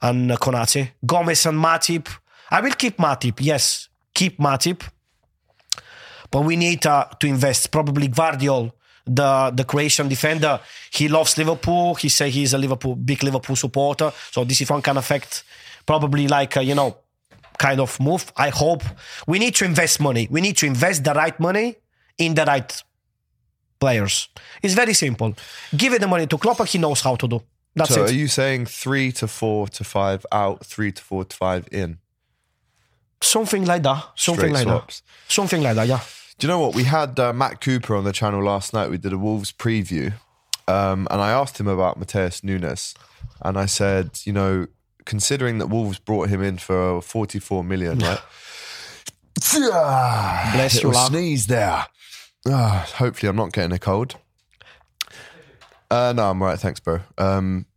[0.02, 0.92] and Konate.
[1.06, 2.08] Gomez and Matip.
[2.52, 3.40] I will keep Matip.
[3.40, 4.84] Yes, keep Matip.
[6.32, 7.72] But we need uh, to invest.
[7.72, 8.72] Probably Guardiol,
[9.06, 10.60] the the Croatian defender.
[10.92, 11.96] He loves Liverpool.
[11.96, 14.12] He say he's a Liverpool big Liverpool supporter.
[14.32, 15.44] So this is one can affect
[15.86, 16.98] probably like a, you know
[17.58, 18.32] kind of move.
[18.36, 18.84] I hope
[19.28, 20.28] we need to invest money.
[20.30, 21.78] We need to invest the right money
[22.18, 22.84] in the right
[23.80, 24.30] players.
[24.62, 25.36] It's very simple.
[25.76, 26.66] Give it the money to Klopp.
[26.68, 27.44] He knows how to do.
[27.76, 28.12] That's so it.
[28.12, 31.98] are you saying three to four to five out, three to four to five in?
[33.22, 34.04] Something like that.
[34.16, 35.02] Something Straight like swaps.
[35.02, 35.32] that.
[35.32, 35.88] Something like that.
[35.88, 36.02] Yeah.
[36.44, 36.76] Do you know what?
[36.76, 38.90] We had uh, Matt Cooper on the channel last night.
[38.90, 40.12] We did a Wolves preview.
[40.68, 42.96] Um, and I asked him about Mateus Nunes.
[43.42, 44.68] And I said, you know,
[45.06, 48.20] considering that Wolves brought him in for 44 million, right?
[50.54, 51.88] Bless your sneeze there.
[52.46, 54.18] Ah, hopefully, I'm not getting a cold.
[55.90, 56.60] Uh, no, I'm all right.
[56.60, 57.00] Thanks, bro.
[57.18, 57.68] Um,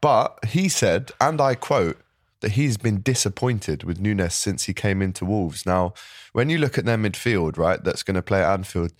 [0.00, 1.98] but he said, and I quote,
[2.44, 5.64] that he's been disappointed with Nunes since he came into Wolves.
[5.64, 5.94] Now,
[6.34, 8.92] when you look at their midfield, right, that's going to play at Anfield,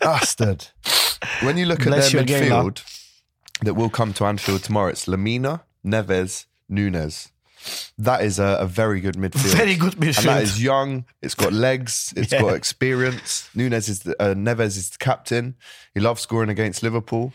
[0.00, 0.66] bastard.
[1.42, 2.64] When you look Bless at their again, lad.
[2.74, 3.10] midfield
[3.62, 7.30] that will come to Anfield tomorrow, it's Lemina, Neves, Nunes.
[7.96, 9.54] That is a, a very good midfield.
[9.56, 10.18] Very good midfield.
[10.18, 11.04] And that is young.
[11.22, 12.12] It's got legs.
[12.16, 12.40] It's Yeah.
[12.42, 13.48] got experience.
[13.54, 15.54] Nunes is the, uh, Neves is the captain.
[15.94, 17.32] He loves scoring against Liverpool.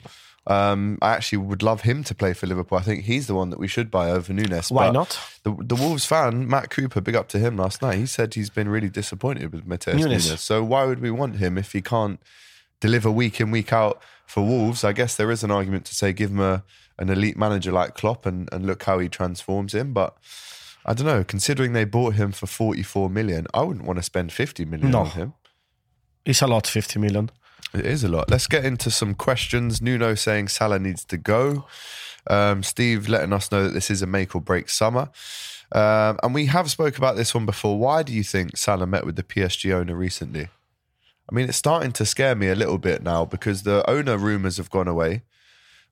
[0.49, 2.77] Um, I actually would love him to play for Liverpool.
[2.79, 4.71] I think he's the one that we should buy over Nunes.
[4.71, 5.19] Why But not?
[5.43, 7.99] The, the Wolves fan, Matt Cooper, big up to him last night.
[7.99, 10.27] He said he's been really disappointed with Mateus Nunes.
[10.27, 10.41] Nunes.
[10.41, 12.19] So why would we want him if he can't
[12.79, 14.83] deliver week in, week out for Wolves?
[14.83, 16.63] I guess there is an argument to say give him a,
[16.97, 19.93] an elite manager like Klopp and, and look how he transforms him.
[19.93, 20.17] But
[20.83, 21.23] I don't know.
[21.23, 25.01] Considering they bought him for 44 million, I wouldn't want to spend 50 million No.
[25.01, 25.33] on him.
[26.25, 27.29] It's a lot, 50 million.
[27.73, 28.29] It is a lot.
[28.29, 29.81] Let's get into some questions.
[29.81, 31.65] Nuno saying Salah needs to go.
[32.27, 35.09] Um, Steve letting us know that this is a make or break summer.
[35.71, 37.77] Um, and we have spoke about this one before.
[37.77, 40.47] Why do you think Salah met with the PSG owner recently?
[41.29, 44.57] I mean, it's starting to scare me a little bit now because the owner rumours
[44.57, 45.21] have gone away.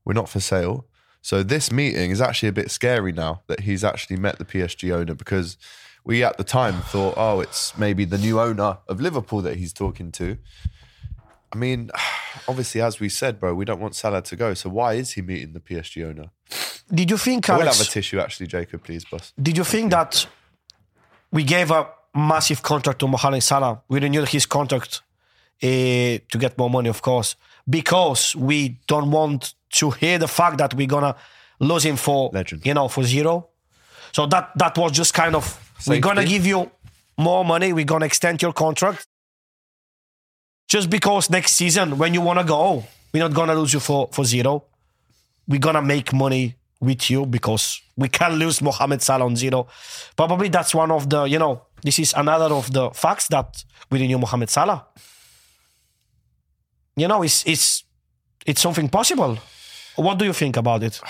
[0.03, 0.85] We're not for sale.
[1.21, 4.91] So this meeting is actually a bit scary now that he's actually met the PSG
[4.91, 5.57] owner because
[6.03, 9.73] we at the time thought, oh, it's maybe the new owner of Liverpool that he's
[9.73, 10.37] talking to.
[11.53, 11.91] I mean,
[12.47, 14.53] obviously, as we said, bro, we don't want Salah to go.
[14.53, 16.29] So why is he meeting the PSG owner?
[16.93, 19.33] Did you think, I will have a tissue, actually, Jacob, please, boss.
[19.41, 20.25] did you think that
[21.31, 23.81] we gave a massive contract to Mohamed Salah?
[23.89, 25.01] We renewed his contract
[25.61, 27.35] eh, to get more money, of course,
[27.69, 31.15] because we don't want to hear the fact that we're gonna
[31.59, 32.65] lose him for Legend.
[32.65, 33.49] you know for zero.
[34.13, 36.71] So that that was just kind of we're gonna give you
[37.17, 37.73] more money.
[37.73, 39.07] We're gonna extend your contract
[40.67, 44.23] just because next season when you wanna go, we're not gonna lose you for for
[44.25, 44.63] zero.
[45.47, 49.67] We're gonna make money with you because we can't lose Mohamed Salah on zero.
[50.15, 53.99] Probably that's one of the you know this is another of the facts that we
[53.99, 54.85] renew Mohamed Salah.
[56.95, 57.83] You know, it's it's
[58.45, 59.37] it's something possible.
[59.95, 60.99] What do you think about it?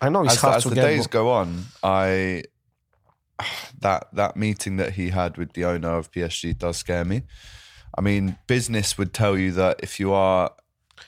[0.00, 0.82] I know it's As, hard as to the get.
[0.82, 2.44] days go on, I
[3.80, 7.22] that that meeting that he had with the owner of PSG does scare me.
[7.96, 10.52] I mean, business would tell you that if you are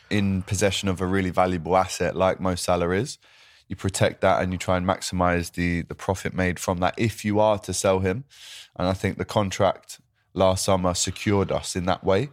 [0.09, 3.19] in possession of a really valuable asset like Mo Salah is,
[3.69, 7.25] you protect that and you try and maximize the the profit made from that if
[7.25, 8.25] you are to sell him.
[8.77, 10.01] And I think the contract
[10.35, 12.31] last summer secured us in that way.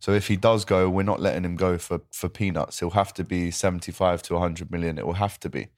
[0.00, 2.80] So if he does go, we're not letting him go for for peanuts.
[2.80, 4.98] He'll have to be 75 to 100 million.
[4.98, 5.68] It will have to be.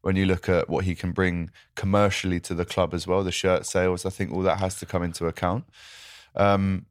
[0.00, 3.32] When you look at what he can bring commercially to the club as well, the
[3.32, 5.64] shirt sales, I think all that has to come into account.
[6.36, 6.86] Um,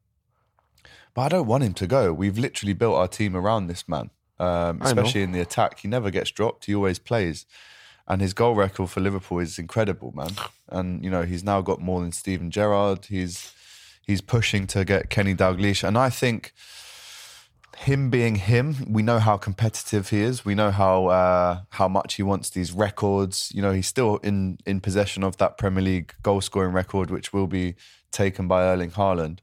[1.14, 2.14] but I don't want him to go.
[2.14, 5.80] We've literally built our team around this man, um, especially in the attack.
[5.80, 6.66] He never gets dropped.
[6.66, 7.46] He always plays.
[8.08, 10.32] And his goal record for Liverpool is incredible, man.
[10.70, 13.06] And you know he's now got more than Steven Gerrard.
[13.06, 13.54] He's
[14.02, 16.54] he's pushing to get Kenny Dalglish, and I think
[17.76, 20.46] him being him, we know how competitive he is.
[20.46, 23.52] We know how uh, how much he wants these records.
[23.54, 27.34] You know, he's still in in possession of that Premier League goal scoring record, which
[27.34, 27.76] will be
[28.12, 29.40] taken by Erling Haaland.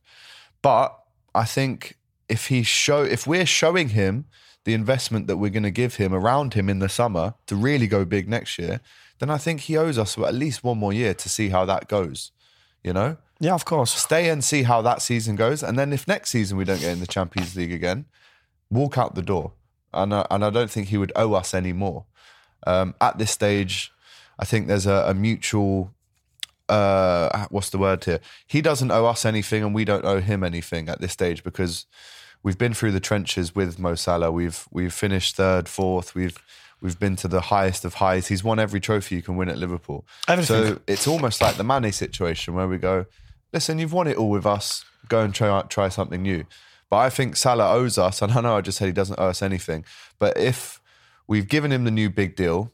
[0.63, 0.99] But
[1.35, 1.97] I think
[2.29, 4.25] if he show if we're showing him
[4.65, 7.87] the investment that we're going to give him around him in the summer to really
[7.87, 8.81] go big next year,
[9.19, 11.87] then I think he owes us at least one more year to see how that
[11.89, 12.33] goes.
[12.83, 13.93] You know, Yeah, of course.
[13.93, 16.93] stay and see how that season goes, and then if next season we don't get
[16.93, 18.07] in the Champions League again,
[18.71, 19.53] walk out the door.
[19.93, 22.07] And I, and I don't think he would owe us any more.
[22.67, 23.93] Um, at this stage,
[24.39, 25.93] I think there's a, a mutual.
[26.71, 28.21] Uh, what's the word here?
[28.47, 31.85] He doesn't owe us anything, and we don't owe him anything at this stage because
[32.43, 34.33] we've been through the trenches with Mo Salah.
[34.33, 36.15] We've we've finished third, fourth.
[36.15, 36.39] We've
[36.81, 38.29] we've been to the highest of highs.
[38.29, 40.07] He's won every trophy you can win at Liverpool.
[40.29, 40.65] Everything.
[40.65, 43.05] So it's almost like the Mane situation where we go,
[43.55, 44.85] listen, you've won it all with us.
[45.09, 46.45] Go and try try something new.
[46.91, 49.29] But I think Salah owes us, and I know I just said he doesn't owe
[49.29, 49.85] us anything.
[50.19, 50.81] But if
[51.27, 52.71] we've given him the new big deal,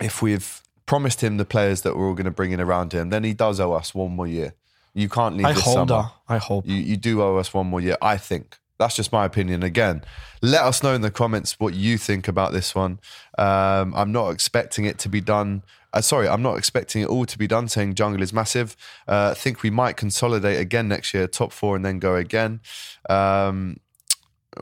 [0.00, 3.10] if we've promised him the players that we're all going to bring in around him,
[3.10, 4.54] then he does owe us one more year.
[4.94, 6.10] You can't leave I this hope summer.
[6.28, 6.66] I hope.
[6.66, 8.56] You, you do owe us one more year, I think.
[8.78, 9.62] That's just my opinion.
[9.62, 10.02] Again,
[10.42, 13.00] let us know in the comments what you think about this one.
[13.38, 15.62] Um, I'm not expecting it to be done.
[15.96, 17.68] Uh, sorry, I'm not expecting it all to be done.
[17.68, 18.76] Saying jungle is massive.
[19.08, 22.60] Uh, I think we might consolidate again next year, top four, and then go again.
[23.08, 23.80] Um,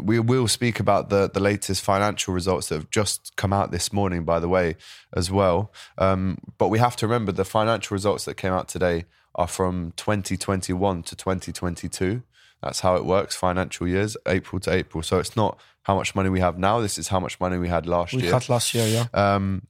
[0.01, 3.93] we will speak about the the latest financial results that have just come out this
[3.93, 4.77] morning, by the way,
[5.13, 5.73] as well.
[5.99, 9.93] Um, but we have to remember the financial results that came out today are from
[9.97, 12.23] 2021 to 2022.
[12.63, 15.03] That's how it works, financial years, April to April.
[15.03, 16.81] So it's not how much money we have now.
[16.81, 18.31] This is how much money we had last We year.
[18.31, 19.07] We had last year, yeah.
[19.13, 19.67] Um,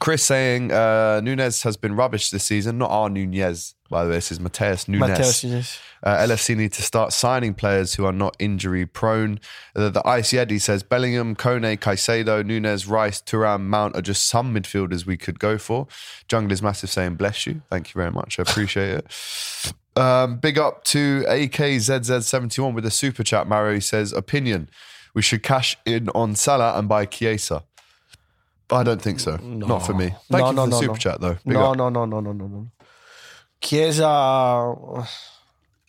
[0.00, 2.78] Chris saying uh, Nunez has been rubbish this season.
[2.78, 4.16] Not our Nunez, by the way.
[4.16, 5.00] This is Mateus Nunes.
[5.00, 5.78] Mateus, yes.
[6.02, 9.38] Uh, LFC need to start signing players who are not injury prone.
[9.76, 14.54] Uh, the Ice Yeti says Bellingham, Kone, Caicedo, Nunez, Rice, Turan, Mount are just some
[14.54, 15.86] midfielders we could go for.
[16.28, 17.60] Jungle is massive saying bless you.
[17.68, 18.38] Thank you very much.
[18.38, 19.72] I appreciate it.
[19.96, 23.46] Um, big up to AKZZ71 with a super chat.
[23.46, 24.70] Mario says opinion.
[25.12, 27.64] We should cash in on Salah and buy Chiesa.
[28.72, 29.36] I don't think so.
[29.36, 30.10] Not for me.
[30.30, 30.96] Thank No, you no, for the no, super no.
[30.98, 31.34] chat though.
[31.44, 31.76] Big No, up.
[31.76, 32.70] no, no, no, no, no, no.
[33.60, 35.06] Chiesa,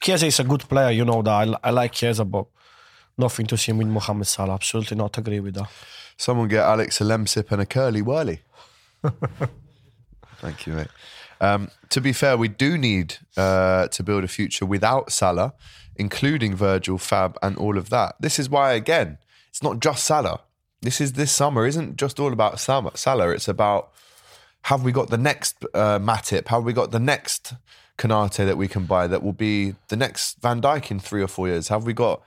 [0.02, 1.32] Chiesa is a good player, you know that.
[1.32, 2.46] I, I like Chiesa, but
[3.17, 4.54] nothing to see with Mohamed Salah.
[4.56, 5.70] Absolutely not agree with that.
[6.17, 8.41] Someone get Alex a lemsip and a curly whirly.
[10.39, 10.88] Thank you, mate.
[11.39, 15.54] Um, to be fair, we do need uh, to build a future without Salah,
[15.96, 18.15] including Virgil, Fab, and all of that.
[18.20, 19.17] This is why, again,
[19.50, 20.41] it's not just Salah.
[20.82, 23.30] This is this summer isn't just all about Salah.
[23.30, 23.91] It's about
[24.63, 26.48] have we got the next uh, Matip?
[26.48, 27.54] Have we got the next
[28.00, 31.28] Konate that we can buy that will be the next Van Dijk in three or
[31.28, 31.67] four years?
[31.67, 32.22] Have we got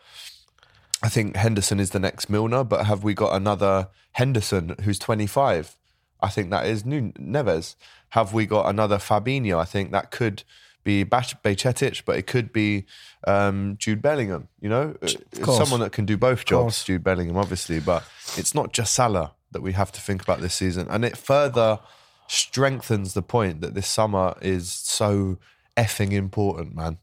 [1.02, 5.76] I think Henderson is the next Milner, but have we got another Henderson who's 25?
[6.22, 7.74] I think that is Neves.
[8.10, 9.58] Have we got another Fabinho?
[9.58, 10.44] I think that could
[10.84, 12.86] be Bajcetic, but it could be
[13.26, 14.48] um, Jude Bellingham.
[14.60, 16.84] You know, It's someone that can do both jobs.
[16.84, 18.04] Jude Bellingham, obviously, but
[18.36, 21.80] it's not just Salah that we have to think about this season, and it further
[22.26, 25.38] strengthens the point that this summer is so
[25.76, 26.98] effing important, man.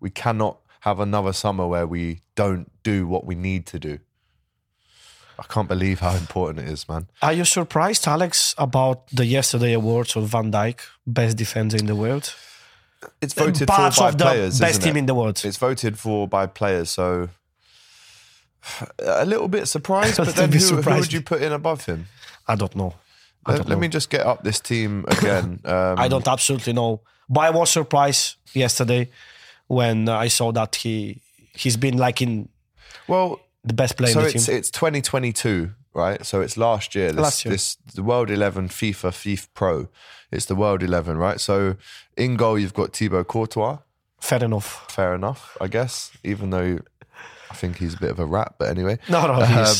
[0.00, 3.98] We cannot have another summer where we don't do what we need to do.
[5.38, 7.08] I can't believe how important it is, man.
[7.20, 11.96] Are you surprised, Alex, about the yesterday awards of Van Dijk, best defender in the
[11.96, 12.34] world?
[13.20, 14.58] It's voted for by players.
[14.60, 15.00] best team it?
[15.00, 15.40] in the world.
[15.44, 17.28] It's voted for by players, so
[18.98, 20.16] a little bit surprised.
[20.24, 22.06] But then who, who would you put in above him?
[22.48, 22.94] I don't know.
[23.44, 23.80] I Let, don't let know.
[23.80, 25.60] me just get up this team again.
[25.64, 27.00] Um, I don't absolutely know.
[27.28, 29.10] But I was surprised yesterday
[29.68, 31.20] when I saw that he
[31.54, 32.48] he's been like in
[33.08, 34.56] Well, the best player so it's team.
[34.56, 36.24] it's 2022, right?
[36.24, 37.10] So it's last year.
[37.12, 37.52] This, Last year.
[37.52, 39.88] this the World 11 FIFA FIFA Pro.
[40.30, 41.40] It's the World 11, right?
[41.40, 41.76] So
[42.16, 43.78] in goal you've got Thibaut Courtois.
[44.20, 44.90] Fair enough.
[44.90, 46.10] Fair enough, I guess.
[46.22, 46.78] Even though
[47.50, 48.98] I think he's a bit of a rat, but anyway.
[49.08, 49.74] No, no, Um,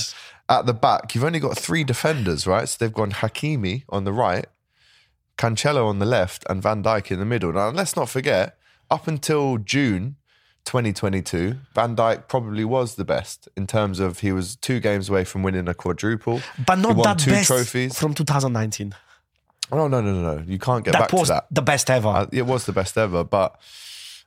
[0.48, 2.68] at the back, you've only got three defenders, right?
[2.68, 4.46] So they've gone Hakimi on the right,
[5.36, 7.52] Cancelo on the left, and Van Dijk in the middle.
[7.52, 8.56] Now, let's not forget,
[8.90, 10.16] up until June
[10.66, 15.24] 2022, Van Dijk probably was the best in terms of he was two games away
[15.24, 16.40] from winning a quadruple.
[16.66, 17.98] but not that two best trophies.
[17.98, 18.94] from 2019.
[19.72, 20.42] Oh no, no, no, no!
[20.46, 21.46] You can't get That back was to that.
[21.50, 22.08] the best ever.
[22.08, 23.58] Uh, it was the best ever, but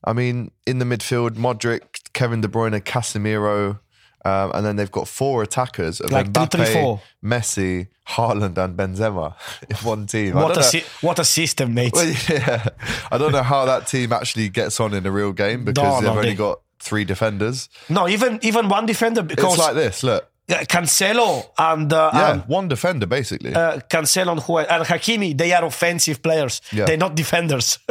[0.04, 3.80] I mean, in the midfield, Modric, Kevin De Bruyne, Casemiro,
[4.26, 7.02] um, and then they've got four attackers of Like Mbappe, 3-3-4.
[7.24, 9.34] Messi, Haaland, and Benzema
[9.70, 10.36] in one team.
[10.36, 11.94] What a si- what a system, mate.
[11.94, 12.66] Well, yeah,
[13.12, 15.96] I don't know how that team actually gets on in a real game because No,
[16.02, 17.70] they've no, only they- got three defenders.
[17.90, 20.02] no, even even one defender because It's like this.
[20.04, 23.54] Look, Cancelo and uh, yeah, and, one defender basically.
[23.54, 26.62] uh, Cancelo and, and Hakimi, they are offensive players.
[26.72, 26.86] Yeah.
[26.86, 27.78] They're not defenders.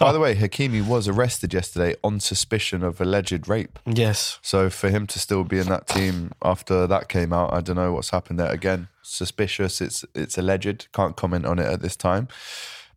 [0.00, 3.78] By the way, Hakimi was arrested yesterday on suspicion of alleged rape.
[3.86, 4.38] yes.
[4.42, 7.76] So for him to still be in that team after that came out, I don't
[7.76, 8.50] know what's happened there.
[8.50, 9.80] Again, suspicious.
[9.80, 10.88] It's it's alleged.
[10.92, 12.28] Can't comment on it at this time.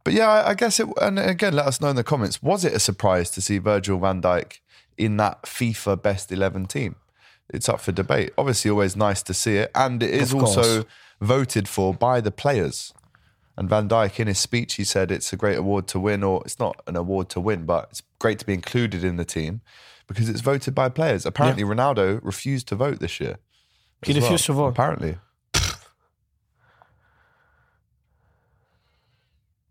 [0.04, 0.88] But yeah, I, I guess it.
[1.02, 2.42] And again, let us know in the comments.
[2.42, 4.60] Was it a surprise to see Virgil Van Dijk
[4.98, 6.96] in that FIFA best eleven team?
[7.51, 8.31] It's up for debate.
[8.38, 10.85] Obviously, always nice to see it, and it is also
[11.21, 12.93] voted for by the players.
[13.57, 16.41] And Van Dijk, in his speech, he said it's a great award to win, or
[16.45, 19.62] it's not an award to win, but it's great to be included in the team
[20.07, 21.25] because it's voted by players.
[21.25, 23.38] Apparently, Ronaldo refused to vote this year.
[24.05, 24.67] He as well, refused to vote.
[24.67, 25.17] Apparently.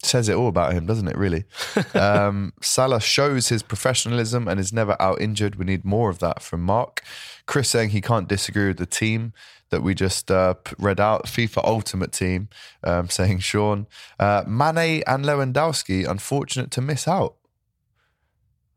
[0.02, 1.44] Says it all about him, doesn't it, really?
[1.94, 5.56] um, Salah shows his professionalism and is never out injured.
[5.56, 7.02] We need more of that from Mark.
[7.46, 9.32] Chris saying he can't disagree with the team
[9.70, 11.26] that we just uh, read out.
[11.26, 12.48] FIFA Ultimate Team
[12.84, 13.86] um, saying Sean.
[14.20, 17.34] Uh, Mane and Lewandowski, unfortunate to miss out.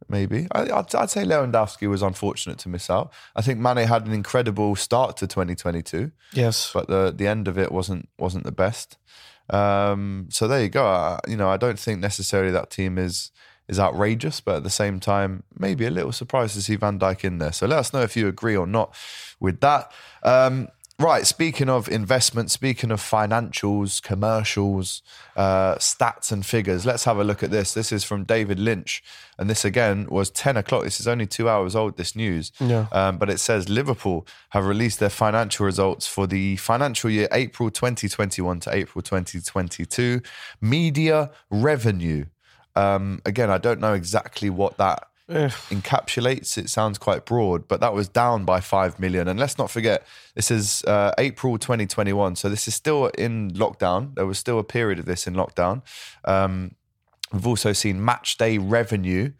[0.09, 0.47] Maybe.
[0.51, 3.13] I, I'd, I'd say Lewandowski was unfortunate to miss out.
[3.35, 6.71] I think Mane had an incredible start to 2022 Yes.
[6.73, 8.97] but the the end of it wasn't wasn't the best.
[9.51, 10.85] Um, so there you go.
[10.85, 13.31] I, you know, I don't think necessarily that team is
[13.67, 17.23] is outrageous, but at the same time, maybe a little surprised to see Van Dijk
[17.23, 17.53] in there.
[17.53, 18.93] So let us know if you agree or not
[19.39, 19.91] with that.
[20.23, 20.67] Um,
[21.01, 21.25] right.
[21.25, 25.01] Speaking of investment, speaking of financials, commercials,
[25.35, 27.73] uh, stats and figures, let's have a look at this.
[27.73, 29.03] This is from David Lynch,
[29.37, 30.83] and this again was ten o'clock.
[30.83, 31.97] This is only two hours old.
[31.97, 32.51] This news.
[32.59, 32.87] Yeah.
[32.91, 37.69] Um, but it says Liverpool have released their financial results for the financial year April
[37.69, 40.21] 2021 to April 2022.
[40.61, 42.25] Media revenue.
[42.75, 46.57] Um, again, I don't know exactly what that encapsulates.
[46.57, 49.27] It sounds quite broad, but that was down by 5 million.
[49.27, 52.35] And let's not forget, this is uh, April 2021.
[52.35, 54.15] So this is still in lockdown.
[54.15, 55.81] There was still a period of this in lockdown.
[56.25, 56.75] Um,
[57.31, 59.31] We've also seen match day revenue.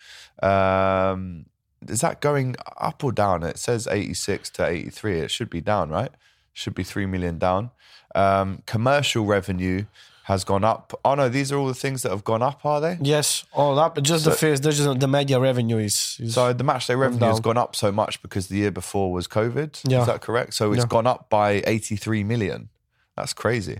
[0.42, 1.46] Um,
[1.88, 3.44] is that going up or down?
[3.44, 5.20] It says 86 to 83.
[5.20, 6.12] It should be down, right?
[6.54, 7.72] Should be 3 million down.
[8.16, 9.86] Um, commercial revenue
[10.24, 10.94] has gone up.
[11.04, 12.98] Oh, no, these are all the things that have gone up, are they?
[13.02, 13.44] Yes.
[13.54, 13.96] All that.
[13.96, 16.18] But just the first, just the media revenue is.
[16.20, 19.12] is So the match day revenue has gone up so much because the year before
[19.12, 19.82] was COVID.
[19.84, 20.02] Yeah.
[20.02, 20.54] Is that correct?
[20.54, 20.88] So it's Yeah.
[20.88, 22.70] gone up by 83 million.
[23.18, 23.80] That's crazy.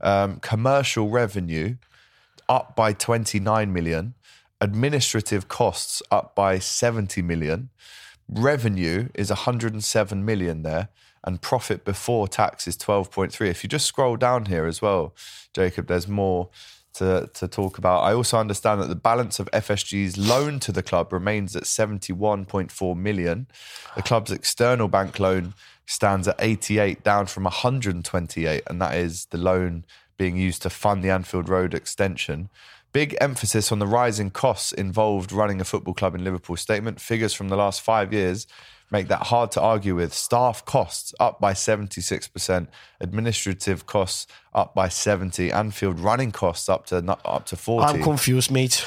[0.00, 1.76] Um, commercial revenue
[2.48, 4.14] up by 29 million.
[4.60, 7.70] Administrative costs up by 70 million.
[8.28, 10.88] Revenue is 107 million there.
[11.24, 13.48] And profit before tax is 12.3.
[13.48, 15.14] If you just scroll down here as well,
[15.52, 16.48] Jacob, there's more
[16.94, 18.02] to, to talk about.
[18.02, 22.96] I also understand that the balance of FSG's loan to the club remains at 71.4
[22.96, 23.46] million.
[23.96, 25.54] The club's external bank loan
[25.86, 29.84] stands at 88, down from 128, and that is the loan
[30.16, 32.48] being used to fund the Anfield Road extension.
[32.92, 37.00] Big emphasis on the rising costs involved running a football club in Liverpool statement.
[37.00, 38.46] Figures from the last five years
[38.90, 40.12] make that hard to argue with.
[40.12, 42.66] Staff costs up by 76%,
[43.00, 47.86] administrative costs up by 70, Anfield running costs up to up to 40.
[47.86, 48.84] I'm confused, mate.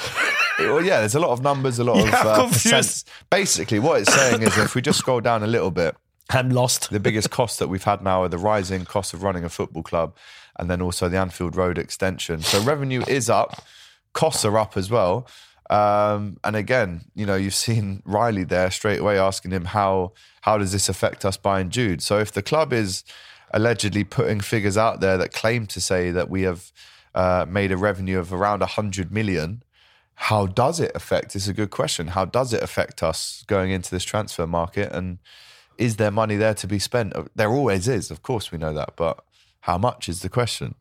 [0.60, 3.10] Well, yeah, there's a lot of numbers, a lot Yeah, of uh, confused.
[3.30, 5.96] Basically, what it's saying is if we just scroll down a little bit,
[6.30, 6.90] I'm lost.
[6.90, 9.84] the biggest costs that we've had now are the rising cost of running a football
[9.84, 10.16] club
[10.60, 12.42] and then also the Anfield Road extension.
[12.42, 13.64] So revenue is up,
[14.14, 15.28] costs are up as well.
[15.70, 20.58] Um, and again, you know, you've seen Riley there straight away asking him how how
[20.58, 22.02] does this affect us buying Jude?
[22.02, 23.04] So if the club is
[23.54, 26.72] allegedly putting figures out there that claim to say that we have
[27.16, 29.64] uh, made a revenue of around 100 million,
[30.16, 31.36] how does it affect?
[31.36, 32.08] It's a good question.
[32.08, 34.92] How does it affect us going into this transfer market?
[34.92, 35.20] And
[35.78, 37.14] is there money there to be spent?
[37.36, 39.24] There always is, of course, we know that, but
[39.62, 40.76] how much is the question?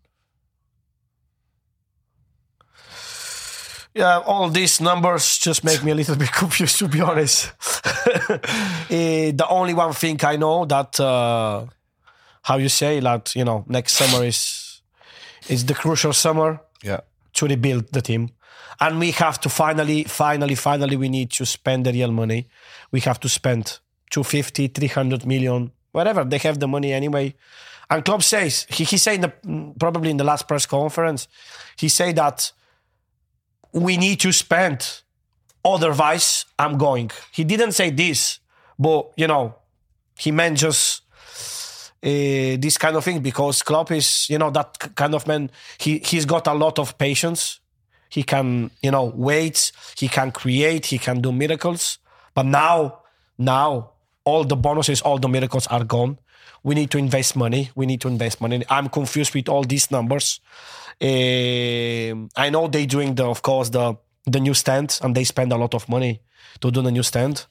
[3.94, 7.52] Yeah, all these numbers just make me a little bit confused, to be honest.
[8.90, 11.64] Eh, the only one thing I know that uh,
[12.42, 14.80] how you say that you know next summer is
[15.48, 17.00] is the crucial summer Yeah.
[17.34, 18.28] to rebuild the team.
[18.80, 22.48] And we have to finally, finally, finally, we need to spend the real money.
[22.90, 23.78] We have to spend
[24.10, 26.24] 250, 300 million, whatever.
[26.24, 27.34] They have the money anyway.
[27.90, 31.28] And Klopp says, he, he said in the, probably in the last press conference,
[31.78, 32.52] he said that
[33.72, 35.02] we need to spend,
[35.64, 37.10] otherwise I'm going.
[37.32, 38.40] He didn't say this,
[38.78, 39.54] but, you know,
[40.18, 41.02] he meant just
[42.02, 45.50] uh, this kind of thing because Klopp is, you know, that kind of man.
[45.78, 47.60] He he's got a lot of patience.
[48.08, 49.72] He can, you know, wait.
[49.96, 50.86] He can create.
[50.86, 51.98] He can do miracles.
[52.34, 53.00] But now,
[53.38, 53.92] now,
[54.24, 56.18] all the bonuses, all the miracles are gone.
[56.62, 57.70] We need to invest money.
[57.74, 58.62] We need to invest money.
[58.68, 60.40] I'm confused with all these numbers.
[61.00, 65.52] Um, I know they're doing the, of course, the the new stand, and they spend
[65.52, 66.20] a lot of money
[66.60, 67.46] to do the new stand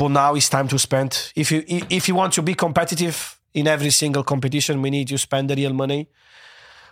[0.00, 1.30] but now it's time to spend.
[1.36, 5.18] If you if you want to be competitive in every single competition, we need to
[5.18, 6.08] spend the real money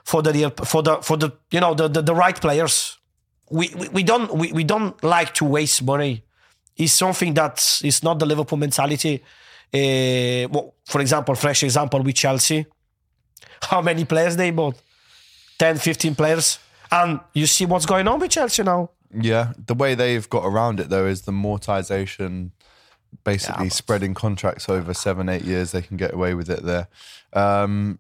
[0.04, 2.98] for the real for the for the you know the the, the right players.
[3.50, 6.22] We, we we don't we, we don't like to waste money.
[6.76, 9.22] It's something that is not the Liverpool mentality.
[9.74, 12.66] Uh, well, for example, fresh example with Chelsea.
[13.62, 14.80] How many players they bought?
[15.58, 16.58] 10, 15 players.
[16.90, 18.90] And you see what's going on with Chelsea now.
[19.12, 22.50] Yeah, the way they've got around it though is the mortization,
[23.24, 25.72] basically but- spreading contracts over seven, eight years.
[25.72, 26.88] They can get away with it there.
[27.32, 27.98] Um,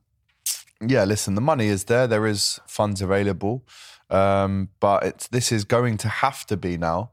[0.86, 2.06] yeah, listen, the money is there.
[2.06, 3.64] There is funds available,
[4.10, 7.10] um, but it's this is going to have to be now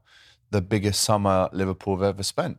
[0.50, 2.58] the biggest summer Liverpool have ever spent.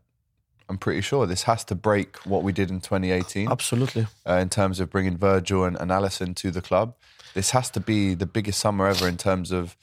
[0.69, 4.07] I'm pretty sure this has to break what we did in 2018 Absolutely.
[4.27, 6.93] uh, in terms of bringing Virgil and, and Alisson to the club.
[7.33, 9.77] This has to be the biggest summer ever in terms of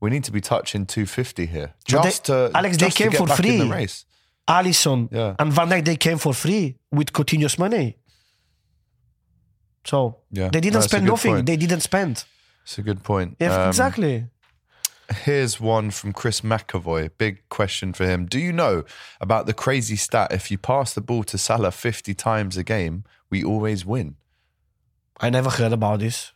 [0.00, 1.74] we need to be touching 250 here.
[1.90, 3.58] But they- Just to, Alex, they just to came for in free.
[3.58, 4.04] the race.
[4.48, 5.34] Alisson Yeah.
[5.38, 7.96] and Van Dijk they came for free with continuous money.
[9.84, 10.48] So Yeah.
[10.50, 11.34] they didn't No, spend nothing.
[11.34, 11.46] point.
[11.46, 12.24] They didn't spend.
[12.62, 13.36] It's a good point.
[13.40, 14.26] Yeah, Um, exactly.
[15.10, 17.10] Here's one from Chris McAvoy.
[17.16, 18.26] Big question for him.
[18.26, 18.84] Do you know
[19.20, 20.32] about the crazy stat?
[20.32, 24.16] If you pass the ball to Salah 50 times a game, we always win.
[25.20, 26.32] I never heard about this.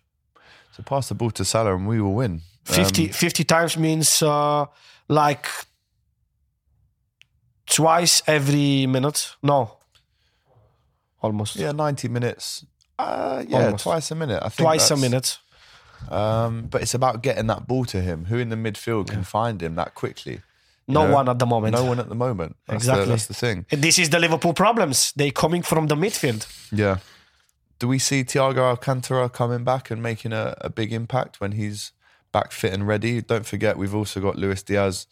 [0.74, 2.40] So pass the ball to Salah and we will win.
[2.64, 4.64] 50, Um, 50 times means uh,
[5.08, 5.46] like
[7.66, 9.36] twice every minute.
[9.42, 9.76] No,
[11.20, 12.64] almost yeah, 90 minutes.
[12.98, 13.82] Uh, yeah, Almost.
[13.84, 14.38] twice a minute.
[14.42, 15.38] I think twice a minute.
[16.10, 18.26] Um, but it's about getting that ball to him.
[18.26, 20.40] Who in the midfield can find him that quickly?
[20.88, 21.74] No know, one at the moment.
[21.74, 22.56] No one at the moment.
[22.66, 23.04] That's Exactly.
[23.04, 23.66] The, that's the thing.
[23.70, 25.12] This is the Liverpool problems.
[25.14, 26.46] They coming from the midfield.
[26.72, 26.98] Yeah.
[27.78, 31.92] Do we see Thiago Alcantara coming back and making a, a big impact when he's
[32.32, 33.20] back fit and ready?
[33.22, 35.06] Don't forget, we've also got Luis Diaz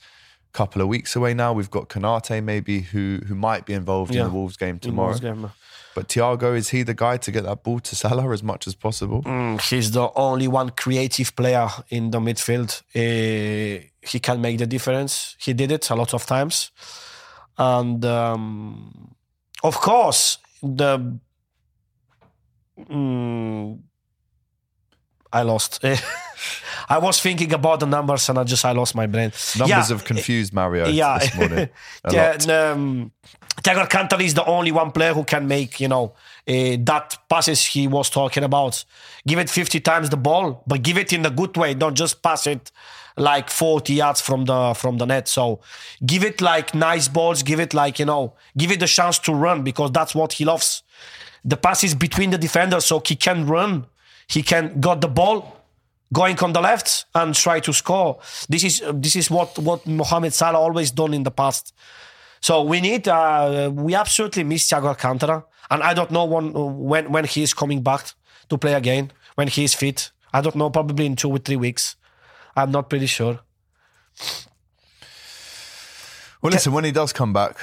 [0.49, 1.53] a couple of weeks away now.
[1.53, 4.22] We've got Konate maybe who who might be involved Yeah.
[4.22, 5.09] in the Wolves game tomorrow.
[5.09, 5.51] Wolves game.
[5.95, 8.74] But Thiago, is he the guy to get that ball to Salah as much as
[8.74, 9.22] possible?
[9.22, 12.82] Mm, he's the only one creative player in the midfield.
[12.95, 15.36] Eh, he can make the difference.
[15.38, 16.70] He did it a lot of times,
[17.59, 19.14] and um,
[19.62, 21.18] of course the.
[22.78, 23.80] Mm,
[25.32, 25.84] I lost.
[26.88, 29.32] I was thinking about the numbers and I just I lost my brain.
[29.57, 31.18] Numbers Yeah, have confused Mario yeah.
[31.18, 31.68] this morning.
[32.11, 32.49] Yeah, lot.
[32.49, 33.12] um,
[33.62, 36.14] Thiago Alcantara is the only one player who can make, you know,
[36.49, 38.84] uh, that passes he was talking about.
[39.26, 41.74] Give it 50 times the ball, but give it in the good way.
[41.74, 42.70] Don't just pass it
[43.16, 45.28] like 40 yards from the from the net.
[45.28, 45.61] So
[46.05, 47.43] give it like nice balls.
[47.43, 50.45] Give it like you know, give it the chance to run because that's what he
[50.45, 50.82] loves.
[51.45, 53.86] The passes between the defenders, so he can run.
[54.26, 55.59] He can got the ball
[56.12, 58.18] going on the left and try to score.
[58.48, 61.74] This is this is what what Mohamed Salah always done in the past.
[62.40, 67.12] So we need uh, we absolutely miss Thiago Alcantara, and I don't know when when
[67.12, 68.12] when he is coming back
[68.48, 70.11] to play again when he is fit.
[70.32, 71.96] I don't know, probably in two or three weeks.
[72.56, 73.40] I'm not pretty sure.
[76.42, 77.58] Well, listen, when he does come back,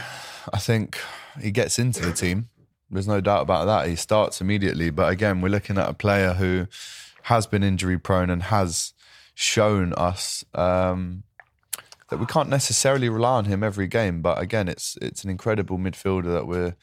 [0.54, 1.00] I think
[1.41, 2.50] he gets into the team.
[2.89, 3.89] There's no doubt about that.
[3.89, 4.91] He starts immediately.
[4.91, 6.68] But again, we're looking at a player who
[7.32, 8.94] has been injury prone and has
[9.36, 11.24] shown us um,
[12.10, 14.22] that we can't necessarily rely on him every game.
[14.22, 16.76] But again, it's it's an incredible midfielder that we're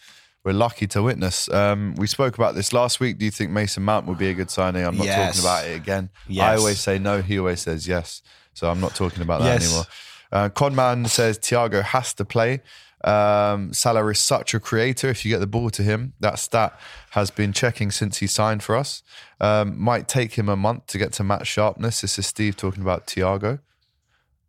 [0.44, 1.48] we're lucky to witness.
[1.50, 3.16] Um, we spoke about this last week.
[3.18, 4.84] Do you think Mason Mount would be a good signing?
[4.84, 5.16] I'm not Yes.
[5.26, 6.10] talking about it again.
[6.38, 7.22] I always say no.
[7.22, 8.20] He always says yes.
[8.52, 9.64] So I'm not talking about that Yes.
[9.64, 9.84] anymore.
[10.30, 12.60] Uh, Conman says Thiago has to play.
[13.04, 15.08] Um, Salah is such a creator.
[15.08, 16.78] If you get the ball to him, that stat
[17.10, 19.02] has been checking since he signed for us.
[19.40, 22.00] Um, might take him a month to get to match sharpness.
[22.00, 23.60] This is Steve talking about Thiago.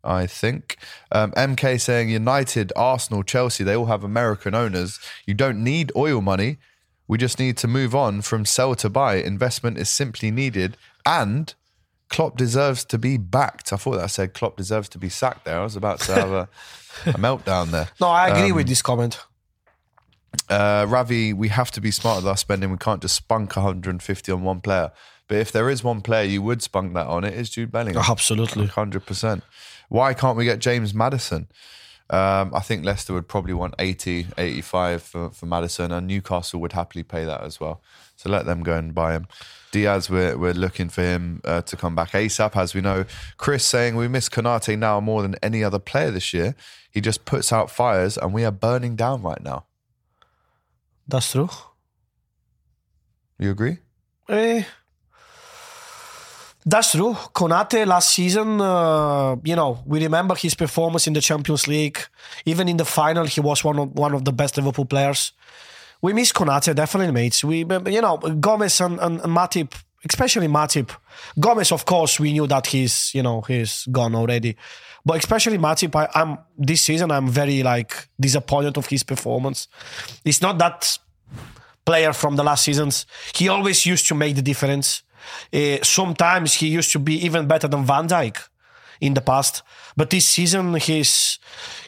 [0.02, 0.76] I think.
[1.10, 5.00] Um, MK saying United, Arsenal, Chelsea, they all have American owners.
[5.26, 6.58] You don't need oil money.
[7.08, 9.16] We just need to move on from sell to buy.
[9.16, 10.76] Investment is simply needed.
[11.04, 11.54] And
[12.08, 13.72] Klopp deserves to be backed.
[13.72, 15.58] I thought that said Klopp deserves to be sacked there.
[15.60, 16.48] I was about to have a,
[17.06, 17.88] a meltdown there.
[18.00, 19.18] No, I agree Um, with this comment.
[20.48, 22.70] Uh, Ravi, we have to be smart with our spending.
[22.70, 24.92] We can't just spunk 150 on one player.
[25.28, 28.04] But if there is one player you would spunk that on, it is Jude Bellingham.
[28.08, 28.68] Absolutely.
[28.68, 29.42] 100%.
[29.88, 31.48] Why can't we get James Madison?
[32.08, 36.72] Um, I think Leicester would probably want 80, 85 for, for Madison, and Newcastle would
[36.72, 37.82] happily pay that as well.
[38.14, 39.26] So let them go and buy him.
[39.72, 43.04] Diaz, we're, we're looking for him uh, to come back ASAP, as we know.
[43.36, 46.54] Chris saying we miss Konate now more than any other player this year.
[46.90, 49.66] He just puts out fires, and we are burning down right now.
[51.08, 51.50] That's true.
[53.38, 53.78] You agree?
[54.28, 54.62] Eh,
[56.66, 57.14] that's true.
[57.32, 61.98] Konate last season, uh, you know, we remember his performance in the Champions League.
[62.44, 65.32] Even in the final, he was one of one of the best Liverpool players.
[66.02, 67.44] We miss Konate definitely, mates.
[67.44, 69.72] We, you know, Gomez and, and, Matip,
[70.08, 70.90] especially Matip.
[71.38, 74.56] Gomez, of course, we knew that he's, you know, he's gone already.
[75.04, 79.68] But especially Matip, I, I'm this season, I'm very like disappointed of his performance.
[80.24, 80.98] It's not that
[81.84, 83.06] player from the last seasons.
[83.34, 85.02] He always used to make the difference.
[85.52, 88.48] Uh, sometimes he used to be even better than Van Dijk
[89.00, 89.62] in the past.
[89.96, 91.38] But this season, he's,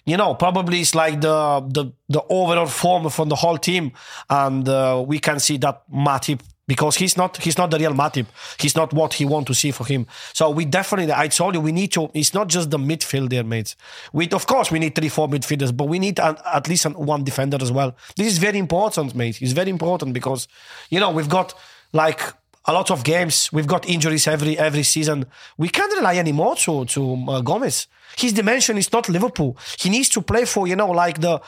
[0.04, 3.92] you know, probably it's like the the the overall form from the whole team,
[4.28, 8.26] and uh, we can see that Matip because he's not he's not the real Matip.
[8.60, 10.06] He's not what he want to see for him.
[10.32, 12.10] So we definitely, I told you, we need to.
[12.14, 13.74] It's not just the midfield there, mates.
[14.12, 16.92] We of course we need three four midfielders, but we need an, at least an,
[16.92, 17.96] one defender as well.
[18.16, 19.42] This is very important, mate.
[19.42, 20.46] It's very important because
[20.90, 21.54] you know we've got
[21.92, 22.20] like
[22.68, 23.50] a lot of games.
[23.52, 25.24] We've got injuries every every season.
[25.56, 27.88] We can't rely anymore to to uh, Gomez.
[28.16, 29.56] His dimension is not Liverpool.
[29.80, 31.40] He needs to play for you know like the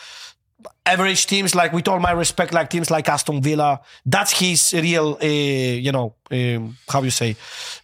[0.87, 1.55] average teams.
[1.55, 3.81] Like with all my respect, like teams like Aston Villa.
[4.07, 7.37] That's his real, uh, you know, um, how you say.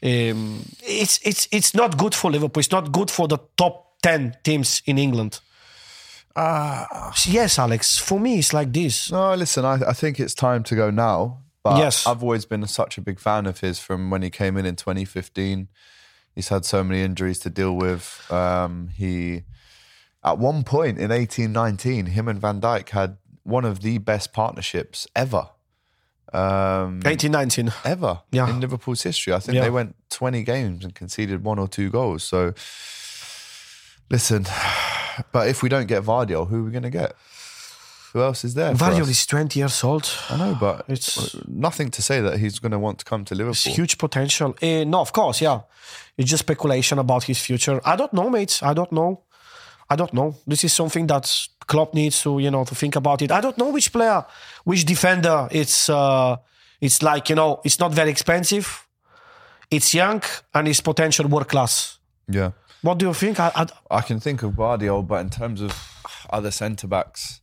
[0.03, 2.61] Um, it's it's it's not good for Liverpool.
[2.61, 5.41] It's not good for the top ten teams in England.
[6.39, 7.15] Ah.
[7.27, 7.99] yes, Alex.
[7.99, 9.11] For me, it's like this.
[9.11, 11.46] No, listen, I, I think it's time to go now.
[11.71, 12.07] But Yes.
[12.07, 14.77] I've always been such a big fan of his from when he came in in
[14.77, 15.69] 2015.
[16.35, 18.25] He's had so many injuries to deal with.
[18.31, 19.43] Um, he,
[20.23, 25.07] at one point in 1819, him and Van Dijk had one of the best partnerships
[25.17, 25.49] ever.
[26.33, 27.73] Um, 1819.
[27.85, 28.51] ever Yeah.
[28.51, 29.33] in Liverpool's history.
[29.33, 29.63] I think Yeah.
[29.63, 32.23] they went 20 games and conceded one or two goals.
[32.25, 32.53] So,
[34.11, 34.47] listen,
[35.33, 37.15] but if we don't get Gvardiol, who are we going to get?
[38.17, 38.75] Who else is there?
[38.75, 40.09] for is 20 years old.
[40.31, 43.35] I know, but It's- nothing to say that he's going to want to come to
[43.35, 43.75] It's Liverpool.
[43.75, 44.55] huge potential.
[44.63, 45.61] Eh, no, of course, yeah.
[46.17, 47.79] It's just speculation about his future.
[47.85, 48.63] I don't know, mates.
[48.63, 49.21] I don't know.
[49.91, 50.35] I don't know.
[50.47, 51.31] This is something that
[51.67, 53.31] Klopp needs to, you know, to think about it.
[53.31, 54.25] I don't know which player,
[54.65, 55.47] which defender.
[55.51, 56.37] It's, uh,
[56.81, 58.87] it's like you know, it's not very expensive.
[59.71, 60.23] It's young
[60.55, 61.99] and it's potential world class.
[62.29, 62.53] Yeah,
[62.83, 63.39] What do you think?
[63.41, 63.67] I, I,
[63.99, 65.73] I can think of Gvardiol, but in terms of
[66.31, 67.41] other centre backs,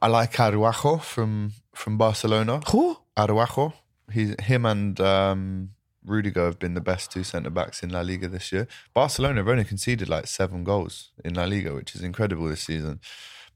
[0.00, 2.60] I like Araujo from from Barcelona.
[2.70, 2.98] who?
[3.16, 3.72] Araujo,
[4.12, 5.70] he's him and um,
[6.04, 8.68] Rudiger have been the best two centre backs in La Liga this year.
[8.94, 13.00] Barcelona have only conceded like seven goals in La Liga, which is incredible this season.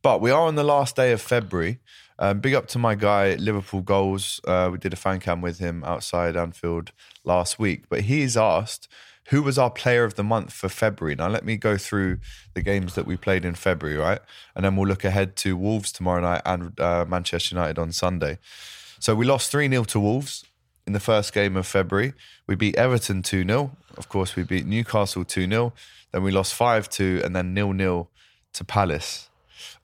[0.02, 1.78] But we are on the last day of February.
[2.18, 4.40] Um, big up to my guy, Liverpool Goals.
[4.44, 6.92] Uh, we did a fan cam with him outside Anfield
[7.24, 7.84] last week.
[7.88, 8.88] But he's asked
[9.26, 11.14] who was our player of the month for February.
[11.14, 12.18] Now, let me go through
[12.54, 14.20] the games that we played in February, right?
[14.54, 18.38] And then we'll look ahead to Wolves tomorrow night and uh, Manchester United on Sunday.
[18.98, 20.44] So we lost 3 0 to Wolves
[20.86, 22.14] in the first game of February.
[22.46, 23.76] We beat Everton 2 0.
[23.96, 25.72] Of course, we beat Newcastle 2 0.
[26.10, 28.08] Then we lost 5 2 and then 0 0
[28.54, 29.28] to Palace.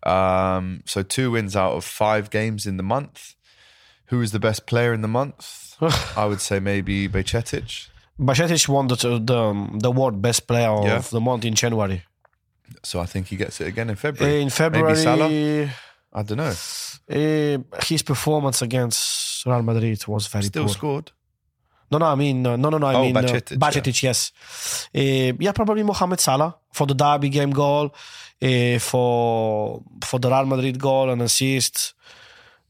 [0.02, 3.34] Um, so two wins out of five games in the month.
[4.06, 5.76] Who was the best player in the month?
[6.16, 7.88] I would say maybe Bajcetic.
[8.18, 10.96] Bajcetic won the, the the world best player Yeah.
[10.98, 12.02] of the month in January.
[12.82, 14.42] So I think he gets it again in February.
[14.42, 15.28] In February, Maybe Salah?
[16.12, 16.54] I don't know.
[17.08, 17.56] eh,
[17.86, 20.74] his performance against Real Madrid was very Still poor.
[20.74, 21.12] scored.
[21.90, 24.32] No, no, I mean, no, no, no, I Oh, mean, Bajcetic, uh, Bajcetic, yes.
[24.94, 27.94] Uh, yeah, probably Mohamed Salah for the derby game goal,
[28.42, 31.94] uh, for for the Real Madrid goal and assist.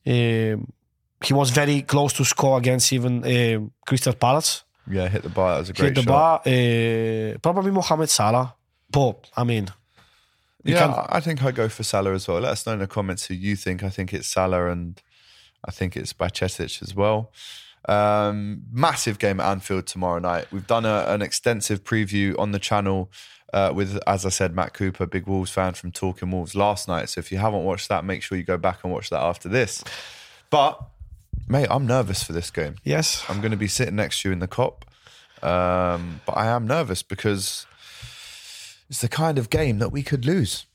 [0.05, 4.62] He was very close to score against even uh, Crystal Palace.
[4.91, 5.55] Yeah, hit the bar.
[5.55, 6.45] That was a great Hit the shot.
[6.45, 7.34] bar.
[7.34, 8.55] Uh, probably Mohamed Salah.
[8.91, 9.68] But I mean,
[10.64, 12.41] yeah, can- I I think I'd go for Salah as well.
[12.41, 13.82] Let us know in the comments who you think.
[13.82, 15.01] I think it's Salah and
[15.64, 17.32] I think it's Bajcetic as well.
[17.89, 20.47] Um, massive game at Anfield tomorrow night.
[20.53, 23.11] We've done a, an extensive preview on the channel
[23.55, 27.09] uh, with, as I said, Matt Cooper, big Wolves fan from Talking Wolves last night.
[27.09, 29.49] So if you haven't watched that, make sure you go back and watch that after
[29.49, 29.82] this.
[30.51, 30.78] But,
[31.49, 32.76] mate, I'm nervous for this game.
[32.84, 33.24] Yes.
[33.28, 34.82] I'm going to be sitting next to you in the Kop.
[35.42, 37.66] Um, but I am nervous because
[38.88, 40.66] it's the kind of game that we could lose.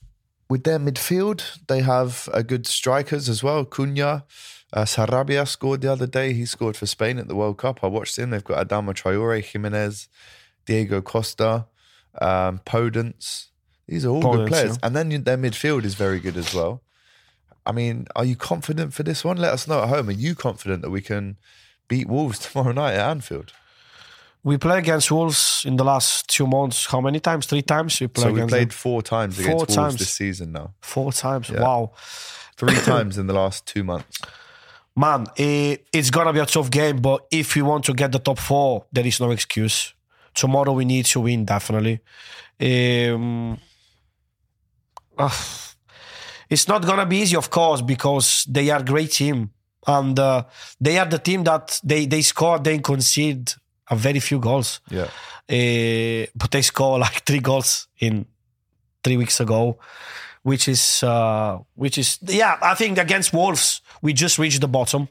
[0.50, 3.66] With their midfield, they have a good strikers as well.
[3.66, 4.24] Cunha,
[4.72, 6.34] uh, Sarabia scored the other day.
[6.34, 7.84] He scored for Spain at the World Cup.
[7.84, 8.30] I watched him.
[8.30, 10.08] They've got Adama Traore, Jimenez,
[10.66, 11.68] Diego Costa,
[12.22, 13.48] um, Podence.
[13.88, 14.72] These are all Podence, good players.
[14.72, 14.88] yeah.
[14.88, 16.82] And then their midfield is very good as well.
[17.66, 19.38] I mean, are you confident for this one?
[19.38, 20.10] Let us know at home.
[20.10, 21.38] Are you confident that we can
[21.88, 23.54] beat Wolves tomorrow night at Anfield?
[24.44, 26.88] We play against Wolves in the last two months.
[26.88, 27.46] How many times?
[27.46, 28.76] Three times we play So we played them.
[28.76, 29.96] four times Four against Wolves times.
[29.98, 30.74] this season now.
[30.82, 31.50] four times.
[31.50, 31.62] Yeah.
[31.62, 31.94] Wow.
[32.58, 34.20] Three times in the last two months.
[34.96, 38.20] Man, eh, it's gonna be a tough game, but if we want to get the
[38.20, 39.94] top four, there is no excuse.
[40.36, 42.02] Tomorrow we need to win definitely.
[42.62, 43.58] Um,
[45.18, 45.73] ah,
[46.54, 49.50] it's not gonna be easy, of course, because they are a great team,
[49.88, 50.44] and uh,
[50.80, 53.52] they are the team that they they score, they concede
[53.90, 54.80] a very few goals.
[54.90, 55.10] Yeah.
[55.50, 58.26] Uh, but they score like three goals in
[59.04, 59.80] three weeks ago,
[60.44, 62.58] which is uh, which is yeah.
[62.62, 65.08] I think against Wolves we just reached the bottom.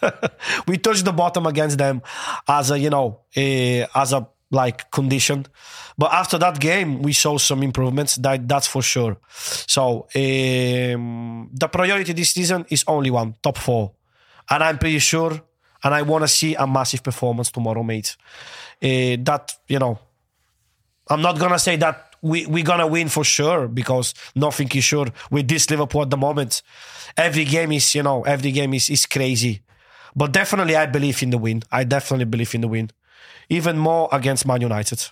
[0.68, 2.02] we touched the bottom against them
[2.48, 5.46] as a you know uh, as a like condition,
[5.98, 8.16] but after that game we saw some improvements.
[8.16, 9.16] That that's for sure.
[9.66, 13.92] So um, the priority this season is only one top four,
[14.48, 15.32] and I'm pretty sure.
[15.84, 18.16] And I want to see a massive performance tomorrow, mate.
[18.80, 19.98] Uh, that you know,
[21.08, 25.08] I'm not gonna say that we we're gonna win for sure because nothing is sure
[25.30, 26.62] with this Liverpool at the moment.
[27.16, 29.62] Every game is you know every game is is crazy,
[30.14, 31.62] but definitely I believe in the win.
[31.70, 32.90] I definitely believe in the win,
[33.52, 35.04] even more against Man United.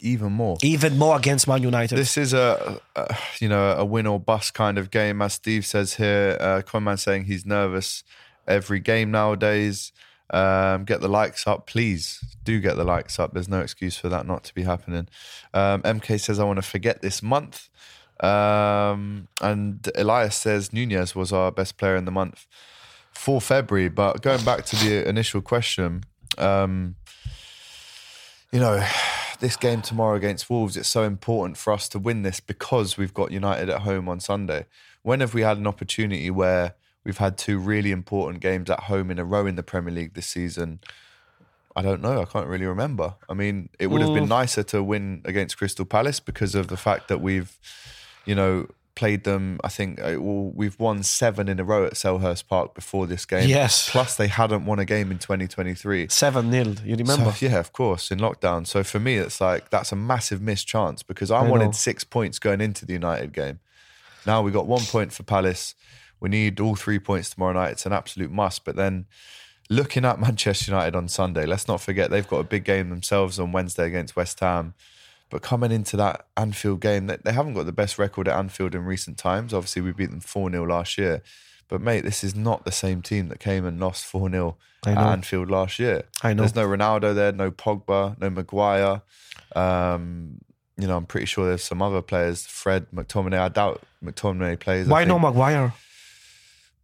[0.00, 0.56] Even more.
[0.62, 1.96] Even more against Man United.
[1.96, 5.66] This is a, a you know a win or bust kind of game, as Steve
[5.66, 6.36] says here.
[6.40, 8.04] Uh, Conman saying he's nervous
[8.46, 9.92] every game nowadays.
[10.30, 12.24] Um, get the likes up, please.
[12.42, 13.34] Do get the likes up.
[13.34, 15.08] There's no excuse for that not to be happening.
[15.52, 17.68] Um, MK says I want to forget this month,
[18.20, 22.46] um, and Elias says Nunez was our best player in the month
[23.12, 23.90] for February.
[23.90, 26.04] But going back to the initial question,
[26.38, 26.96] um,
[28.52, 28.86] you know,
[29.40, 33.14] this game tomorrow against Wolves, it's so important for us to win this because we've
[33.14, 34.66] got United at home on Sunday.
[35.02, 39.10] When have we had an opportunity where we've had two really important games at home
[39.10, 40.78] in a row in the Premier League this season?
[41.74, 42.20] I don't know.
[42.20, 43.14] I can't really remember.
[43.28, 46.76] I mean, it would have been nicer to win against Crystal Palace because of the
[46.76, 47.58] fact that we've,
[48.26, 49.58] you know, played them.
[49.64, 53.24] I think uh, well, we've won seven in a row at Selhurst Park before this
[53.24, 53.48] game.
[53.48, 53.88] Yes.
[53.90, 56.08] Plus, they hadn't won a game in 2023.
[56.08, 56.74] Seven nil.
[56.84, 57.32] You remember?
[57.32, 58.66] So, yeah, of course, in lockdown.
[58.66, 61.72] So for me, it's like that's a massive missed chance because I, I wanted know.
[61.72, 63.60] six points going into the United game.
[64.26, 65.74] Now we got one point for Palace.
[66.20, 67.72] We need all three points tomorrow night.
[67.72, 68.64] It's an absolute must.
[68.64, 69.06] But then
[69.68, 73.40] looking at Manchester United on Sunday, let's not forget they've got a big game themselves
[73.40, 74.74] on Wednesday against West Ham.
[75.32, 78.74] But coming into that Anfield game, they, they haven't got the best record at Anfield
[78.74, 79.54] in recent times.
[79.54, 81.22] Obviously, we beat them 4 0 last year.
[81.68, 84.90] But, mate, this is not the same team that came and lost 4 0 I
[84.90, 84.98] at.
[84.98, 86.02] Anfield last year.
[86.22, 86.42] I know.
[86.42, 89.00] There's no Ronaldo there, no Pogba, no Maguire.
[89.56, 90.42] Um,
[90.76, 92.46] you know, I'm pretty sure there's some other players.
[92.46, 93.38] Fred, McTominay.
[93.38, 94.86] I doubt McTominay plays.
[94.86, 95.72] Why no Maguire?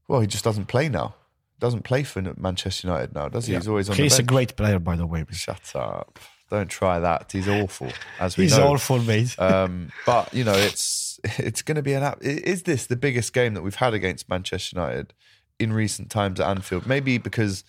[0.09, 1.17] Well, he just doesn't play now.
[1.61, 3.55] Doesn't play for Manchester United now, does he?
[3.55, 5.27] He's always on He's a great player, by the way.
[5.33, 6.19] Shut up.
[6.51, 7.31] Don't try that.
[7.33, 8.69] He's awful, as we He's know.
[8.73, 9.37] awful, mate.
[9.39, 12.03] Um, but you know, it's it's going to be an.
[12.03, 15.13] app- Is this the biggest game that we've had against Manchester United
[15.59, 16.87] in recent times at Anfield?
[16.87, 17.65] Maybe because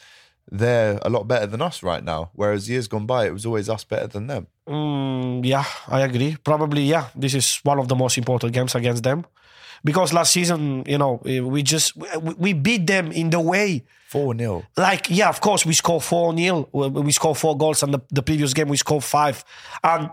[0.51, 3.69] they're a lot better than us right now, whereas years gone by, it was always
[3.69, 4.47] us better than them.
[4.67, 6.37] Mm, yeah, I agree.
[6.43, 7.09] Probably, yeah.
[7.15, 9.25] This is one of the most important games against them,
[9.83, 11.93] because last season, you know, eh, we just
[12.37, 13.83] we, beat them in the way.
[14.07, 17.93] Four 0 Like, yeah, of course, we scored four 0 We scored four goals, and
[17.93, 19.43] the, the previous game we scored five.
[19.83, 20.09] And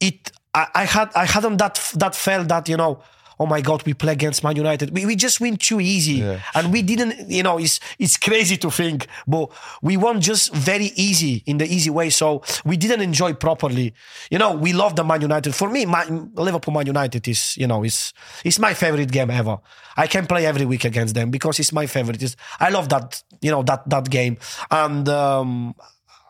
[0.00, 3.02] it, I, I had, I hadn't that that felt that you know.
[3.38, 3.82] Oh my God!
[3.84, 4.90] We play against Man United.
[4.94, 6.40] We, we just win too easy, Yeah.
[6.54, 7.28] and we didn't.
[7.30, 9.50] You know, it's it's crazy to think, but
[9.82, 12.08] we won just very easy in the easy way.
[12.10, 13.92] So we didn't enjoy properly.
[14.30, 15.54] You know, we love the Man United.
[15.54, 18.14] For me, Man, Liverpool Man United is you know is
[18.44, 19.58] is my favorite game ever.
[19.98, 22.22] I can play every week against them because it's my favorite.
[22.22, 24.38] It's, I love that you know that that game,
[24.70, 25.74] and um,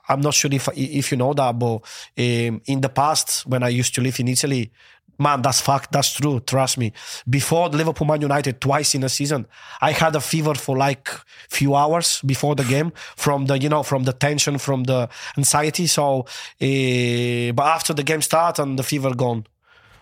[0.08, 1.76] I'm not sure if if you know that, but
[2.18, 4.70] um, in the past when I used to live in Italy,
[5.18, 5.92] man, that's fact.
[5.92, 6.40] That's true.
[6.40, 6.92] Trust me.
[7.28, 9.46] Before Liverpool Man United, twice in a season,
[9.80, 11.08] I had a fever for like
[11.48, 15.86] few hours before the game from the you know from the tension, from the anxiety.
[15.86, 19.46] So, uh, but after the game start and the fever gone.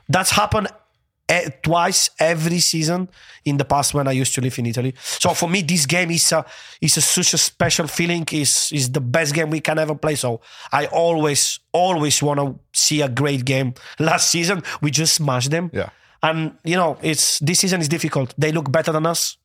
[0.08, 0.68] That's happened
[1.62, 3.08] twice every season
[3.44, 4.94] in the past when I used to live in Italy.
[4.98, 6.44] So for me, this game is a
[6.80, 8.26] is a, such a special feeling.
[8.32, 10.16] is is the best game we can ever play.
[10.16, 10.40] So
[10.72, 13.74] I always always want to see a great game.
[13.98, 15.70] Last season we just smashed them.
[15.72, 15.90] Yeah.
[16.22, 18.34] And you know, it's this season is difficult.
[18.38, 19.36] They look better than us.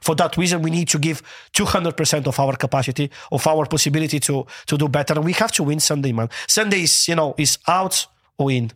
[0.00, 1.22] For that reason, we need to give
[1.54, 5.14] 200% of our capacity, of our possibility to to do better.
[5.14, 6.30] And we have to win Sunday, man.
[6.46, 8.06] Sunday is, you know, is out
[8.38, 8.72] or in.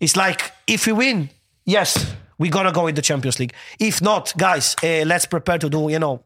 [0.00, 1.30] It's like if we win,
[1.64, 3.54] yes, we're gonna go in the Champions League.
[3.78, 5.88] If not, guys, uh, let's prepare to do.
[5.88, 6.24] You know,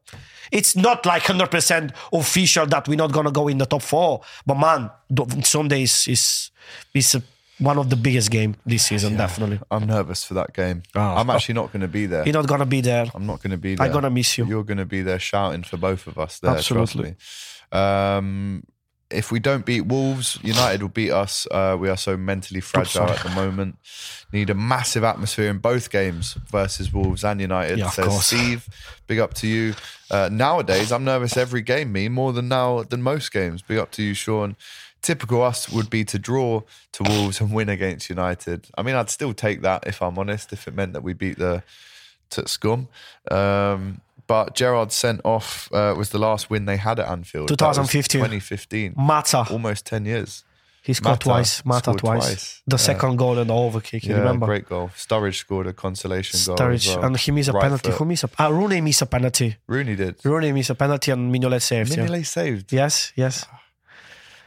[0.50, 4.22] it's not like hundred percent official that we're not gonna go in the top four.
[4.46, 6.50] But man, th- Sunday is is,
[6.94, 7.22] is a,
[7.58, 9.60] one of the biggest game this season, definitely.
[9.70, 10.82] I'm nervous for that game.
[10.94, 11.00] Oh.
[11.00, 12.24] I'm actually not going to be there.
[12.24, 13.06] You're not gonna be there.
[13.14, 13.86] I'm not going to be there.
[13.86, 14.46] I'm gonna miss you.
[14.46, 16.52] You're going to be there shouting for both of us there.
[16.52, 17.16] Absolutely.
[17.16, 17.78] Trust me.
[17.80, 18.62] Um,
[19.10, 21.46] if we don't beat Wolves, United will beat us.
[21.50, 23.76] Uh, we are so mentally fragile at the moment.
[24.32, 27.78] Need a massive atmosphere in both games versus Wolves and United.
[27.78, 28.26] Yeah, says course.
[28.26, 28.68] Steve,
[29.06, 29.74] big up to you.
[30.10, 31.92] Uh, nowadays, I'm nervous every game.
[31.92, 33.62] Me more than now than most games.
[33.62, 34.56] Big up to you, Sean.
[35.00, 38.66] Typical us would be to draw to Wolves and win against United.
[38.76, 40.52] I mean, I'd still take that if I'm honest.
[40.52, 41.62] If it meant that we beat the
[42.30, 42.88] to scum.
[43.30, 47.48] Um, but Gerrard sent off uh, was the last win they had at Anfield.
[47.48, 48.20] 2015.
[48.20, 48.94] 2015.
[48.96, 50.44] Mata, Almost 10 years.
[50.82, 51.64] he scored Mata twice.
[51.64, 52.24] Mata twice.
[52.24, 52.62] twice.
[52.66, 52.88] The Yeah.
[52.90, 54.04] second goal and the overkick.
[54.04, 54.46] You yeah, remember?
[54.46, 54.90] great goal.
[54.96, 56.56] Sturridge scored a consolation goal.
[56.56, 57.04] Sturridge, well.
[57.06, 57.90] and he missed a Right penalty.
[57.90, 57.98] foot.
[57.98, 58.30] Who missed a?
[58.38, 59.56] Ah, Rooney missed a penalty.
[59.66, 60.14] Rooney did.
[60.24, 61.90] Rooney missed a penalty and Mignolet saved.
[61.96, 62.06] yeah.
[62.06, 62.72] Mignolet saved.
[62.72, 63.44] Yes, yes.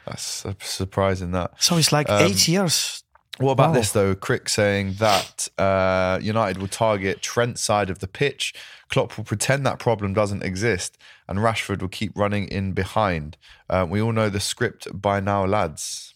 [0.05, 1.51] That's surprising that.
[1.59, 3.03] So it's like Um, eight years.
[3.41, 3.73] What about Wow.
[3.75, 4.15] this though?
[4.15, 8.53] Crick saying that uh, United will target Trent's side of the pitch.
[8.89, 13.37] Klopp will pretend that problem doesn't exist, and Rashford will keep running in behind.
[13.69, 16.13] Uh, we all know the script by now, lads.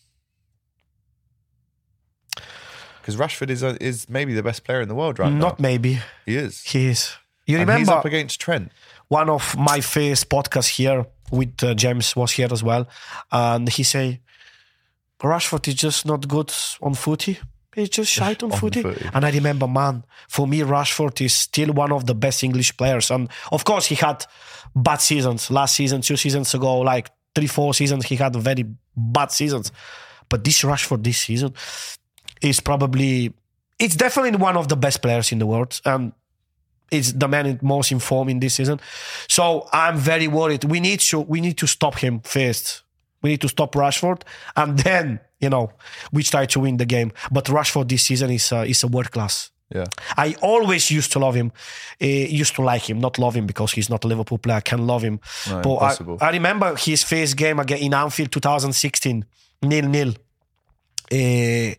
[3.02, 5.64] Because Rashford is uh, is maybe the best player in the world right Not now.
[5.70, 6.00] maybe.
[6.26, 6.64] He is.
[6.64, 7.16] He is.
[7.46, 8.72] You And he's remember up against Trent.
[9.10, 12.88] one of my first podcasts here with uh, James was here as well,
[13.32, 14.22] and he say
[15.26, 16.52] Rashford is just not good
[16.82, 17.40] on footy.
[17.74, 18.82] He's just shite on, On footy.
[18.84, 19.06] footy.
[19.14, 23.12] And I remember, man, for me, Rashford is still one of the best English players.
[23.12, 24.26] And of course, he had
[24.76, 25.52] bad seasons.
[25.52, 28.66] Last season, two seasons ago, like three, four seasons, he had very
[28.96, 29.72] bad seasons.
[30.30, 31.54] But this Rashford this season
[32.42, 33.34] is probably,
[33.78, 35.82] it's definitely one of the best players in the world.
[35.84, 36.14] And
[36.92, 38.80] it's the man most informed in this season.
[39.28, 40.64] So I'm very worried.
[40.64, 42.84] We need to we need to stop him first.
[43.26, 44.22] We need to stop Rashford,
[44.56, 45.72] and then you know
[46.14, 47.12] we try to win the game.
[47.32, 49.50] But Rashford this season is uh, is a world class.
[49.74, 49.86] Yeah.
[50.16, 51.52] I always used to love him,
[52.00, 54.58] uh, used to like him, not love him because he's not a Liverpool player.
[54.58, 55.20] I can love him.
[55.50, 56.22] No, but.
[56.22, 59.26] I, I remember his first game again in Anfield 2016,
[59.64, 60.14] nil nil.
[61.12, 61.76] Uh,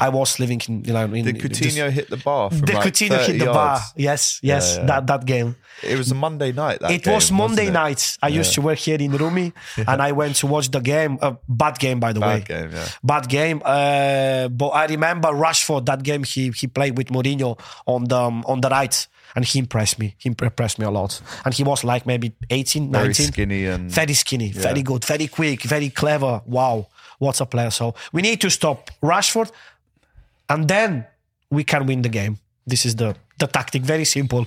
[0.00, 2.86] I was living in you know in Did Coutinho hit the bar from the like
[2.92, 3.54] Coutinho hit the yards?
[3.56, 3.80] bar.
[3.96, 4.86] Yes, yes, Yeah, yeah.
[4.86, 5.56] that that game.
[5.82, 6.80] It was a Monday night.
[6.80, 7.72] That It game, was Monday it?
[7.72, 8.16] night.
[8.22, 11.18] I used to work here in Rumi, and I went to watch the game.
[11.22, 12.38] A bad game, by the way.
[12.40, 12.88] Bad game, yeah.
[13.02, 13.62] Bad game.
[13.64, 15.86] Uh, but I remember Rashford.
[15.86, 19.58] That game he he played with Mourinho on the um, on the right, and he
[19.58, 20.14] impressed me.
[20.18, 21.20] He impressed me a lot.
[21.46, 23.26] And he was like maybe 18, Very 19.
[23.26, 26.42] skinny and Very skinny, very good, very quick, very clever.
[26.44, 26.88] Wow,
[27.20, 27.70] what's a player?
[27.70, 29.52] So we need to stop Rashford,
[30.48, 31.06] and then
[31.50, 32.38] we can win the game.
[32.66, 33.82] This is the the tactic.
[33.82, 34.46] Very simple.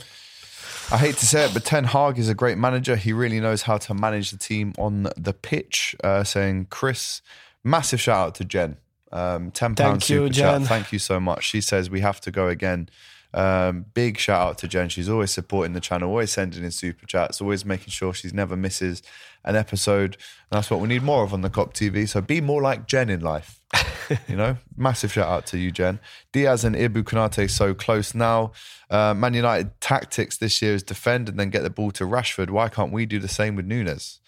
[0.92, 2.96] I hate to say it, but Ten Hag is a great manager.
[2.98, 5.96] He really knows how to manage the team on the pitch.
[6.04, 7.22] Uh, saying Chris,
[7.64, 8.78] massive shout out to Jen.
[9.12, 10.34] Um, Ten you, super chat.
[10.34, 10.66] Jen.
[10.66, 11.46] Thank you so much.
[11.46, 12.90] She says we have to go again.
[13.34, 14.90] Um, big shout out to Jen.
[14.90, 18.56] She's always supporting the channel, always sending in super chats, always making sure she's never
[18.56, 19.02] misses
[19.44, 20.16] an episode.
[20.52, 22.08] And that's what we need more of on the Kop TV.
[22.08, 23.60] So be more like Jen in life.
[24.28, 26.00] you know, massive shout out to you, Jen.
[26.32, 28.52] Diaz and Ibou Konate so close now.
[28.90, 32.52] Uh, Man United tactics this year is defend and then get the ball to Rashford.
[32.52, 34.20] Why can't we do the same with Nunez?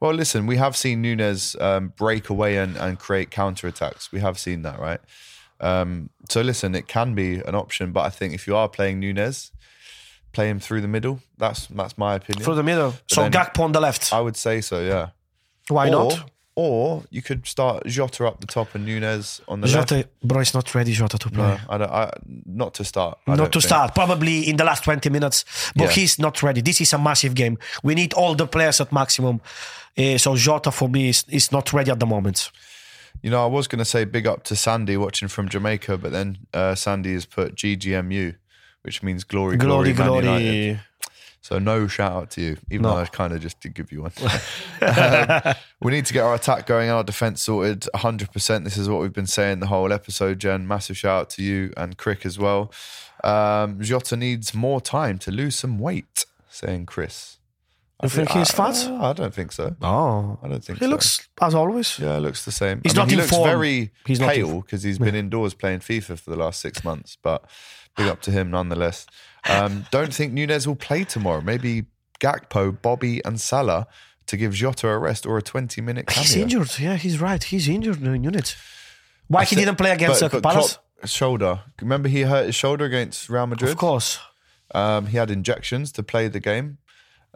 [0.00, 4.12] Well, listen, we have seen Nunez um, break away and, and create counter attacks.
[4.12, 5.00] We have seen that, right?
[5.60, 9.00] Um, so listen, it can be an option, but I think if you are playing
[9.00, 9.52] Nunez,
[10.32, 11.20] play him through the middle.
[11.38, 12.44] That's that's my opinion.
[12.44, 12.94] Through the middle.
[13.08, 14.12] so then- Gakpo on the left.
[14.12, 15.10] I would say so, yeah.
[15.68, 16.30] Why or, not?
[16.56, 19.88] Or you could start Jota up the top and Nunez on the left.
[19.88, 20.92] Jota, bro, is not ready.
[20.92, 21.42] Jota to play.
[21.42, 22.12] No, I don't, I,
[22.46, 23.18] not to start.
[23.26, 23.68] I not to think.
[23.70, 23.94] start.
[23.94, 25.44] Probably in the last twenty minutes,
[25.74, 25.90] but Yeah.
[25.90, 26.60] he's not ready.
[26.60, 27.58] This is a massive game.
[27.82, 29.40] We need all the players at maximum.
[29.98, 32.50] Uh, so Jota for me is, is not ready at the moment.
[33.24, 36.12] You know, I was going to say big up to Sandy watching from Jamaica, but
[36.12, 38.36] then uh, Sandy has put GGMU,
[38.82, 40.74] which means glory, glory, Glory, Man United.
[40.74, 40.80] glory.
[41.40, 42.90] So no shout out to you, even No.
[42.90, 44.12] though I kind of just did give you one.
[44.82, 48.64] um, we need to get our attack going, our defense sorted 100%.
[48.64, 50.68] This is what we've been saying the whole episode, Jen.
[50.68, 52.70] Massive shout out to you and Crick as well.
[53.22, 57.33] Um, Jota needs more time to lose some weight, saying Chris.
[58.04, 58.76] You think he's fat?
[58.88, 59.74] I, I don't think so.
[59.82, 60.84] Oh, I don't think so.
[60.84, 60.90] he so.
[60.90, 61.98] looks as always.
[61.98, 62.80] Yeah, looks the same.
[62.82, 63.48] He's I mean, not he looks form.
[63.48, 67.16] very He's pale because he's been indoors playing FIFA for the last six months.
[67.22, 67.44] But
[67.96, 69.06] big up to him nonetheless.
[69.48, 71.40] Um, don't think Nunez will play tomorrow.
[71.40, 71.86] Maybe
[72.20, 73.86] Gakpo, Bobby, and Salah
[74.26, 76.10] to give Jota a rest or a twenty-minute.
[76.10, 76.78] He's injured.
[76.78, 77.42] Yeah, he's right.
[77.42, 78.56] He's injured in unit.
[79.28, 80.72] Why I he didn't play against but, uh, but Palace?
[80.74, 81.60] Klopp- shoulder.
[81.80, 83.70] Remember, he hurt his shoulder against Real Madrid.
[83.70, 84.18] Of course.
[84.74, 86.78] Um, he had injections to play the game.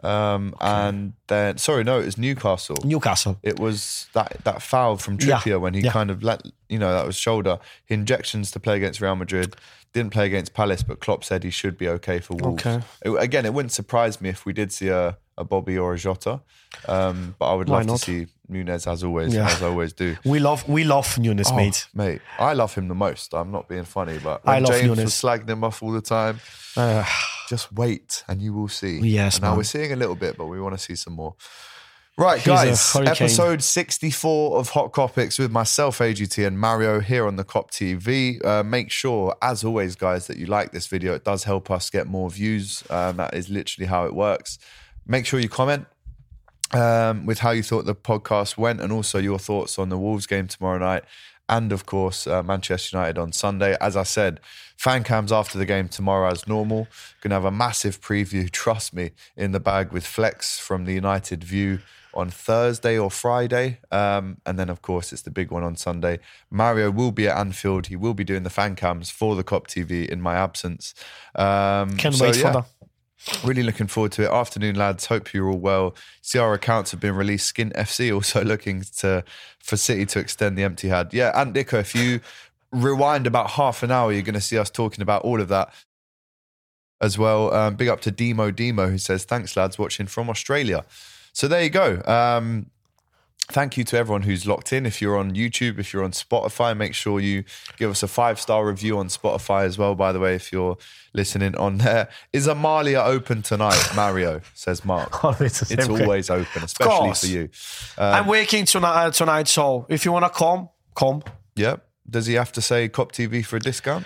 [0.03, 2.77] Um, and then, sorry, no, it was Newcastle.
[2.85, 3.37] Newcastle.
[3.43, 5.91] it was that that foul from Yeah, Trippier when he yeah.
[5.91, 9.55] kind of let you know that was shoulder injections to play against Real Madrid.
[9.91, 12.65] Didn't play against Palace, but Klopp said he should be okay for Wolves.
[12.65, 12.83] Okay.
[13.03, 15.97] It- again, it wouldn't surprise me if we did see a, a Bobby or a
[15.97, 16.41] Jota,
[16.87, 19.47] um, but I would Why love to see Nunez as always, Yeah.
[19.47, 20.17] as I always do.
[20.25, 21.87] We love we love Nunez, Oh, mate.
[21.93, 23.33] mate, I love him the most.
[23.33, 26.39] I'm not being funny, but I love James was slagging him off all the time.
[26.77, 27.03] Uh,
[27.49, 28.99] Just wait and you will see.
[28.99, 31.35] Yes, now we're seeing a little bit, but we want to see some more.
[32.17, 32.95] Right, He's guys.
[32.97, 38.43] Episode 64 of Hot Kopics with myself, AGT, and Mario here on the Kop TV.
[38.45, 41.13] Uh, make sure, as always, guys, that you like this video.
[41.13, 42.83] It does help us get more views.
[42.89, 44.59] Um, that is literally how it works.
[45.07, 45.85] Make sure you comment
[46.73, 50.25] um, with how you thought the podcast went and also your thoughts on the Wolves
[50.25, 51.03] game tomorrow night.
[51.47, 53.75] And of course, uh, Manchester United on Sunday.
[53.81, 54.39] As I said,
[54.77, 56.87] fan cams after the game tomorrow as normal.
[57.21, 60.93] Going to have a massive preview, trust me, in the bag with Flex from the
[60.93, 61.79] United View
[62.13, 63.79] on Thursday or Friday.
[63.91, 66.19] Um, and then, of course, it's the big one on Sunday.
[66.49, 67.87] Mario will be at Anfield.
[67.87, 70.93] He will be doing the fan cams for the Kop TV in my absence.
[71.35, 72.41] Um, Can't so, wait yeah.
[72.41, 72.65] for that.
[73.43, 74.31] Really looking forward to it.
[74.31, 75.07] Afternoon, lads.
[75.07, 75.95] Hope you're all well.
[76.21, 77.47] See our accounts have been released.
[77.47, 79.23] Skin FC also looking to
[79.59, 81.13] for City to extend the empty had.
[81.13, 82.21] Yeah, and Nico, if you
[82.71, 85.73] rewind about half an hour, you're going to see us talking about all of that
[87.01, 87.53] as well.
[87.53, 90.85] Um, big up to Demo Demo who says thanks, lads, watching from Australia.
[91.33, 92.01] So there you go.
[92.05, 92.67] Um,
[93.51, 94.85] Thank you to everyone who's locked in.
[94.85, 97.43] If you're on YouTube, if you're on Spotify, make sure you
[97.77, 99.95] give us a five star review on Spotify as well.
[99.95, 100.77] By the way, if you're
[101.13, 103.81] listening on there, is Amalia open tonight?
[103.95, 105.23] Mario says Mark.
[105.23, 107.49] Always the It's always open, especially for you.
[107.97, 111.23] I'm working tonight, uh, tonight, so if you wanna come, come.
[111.55, 111.85] Yep.
[112.07, 114.05] Does he have to say Kop TV for a discount?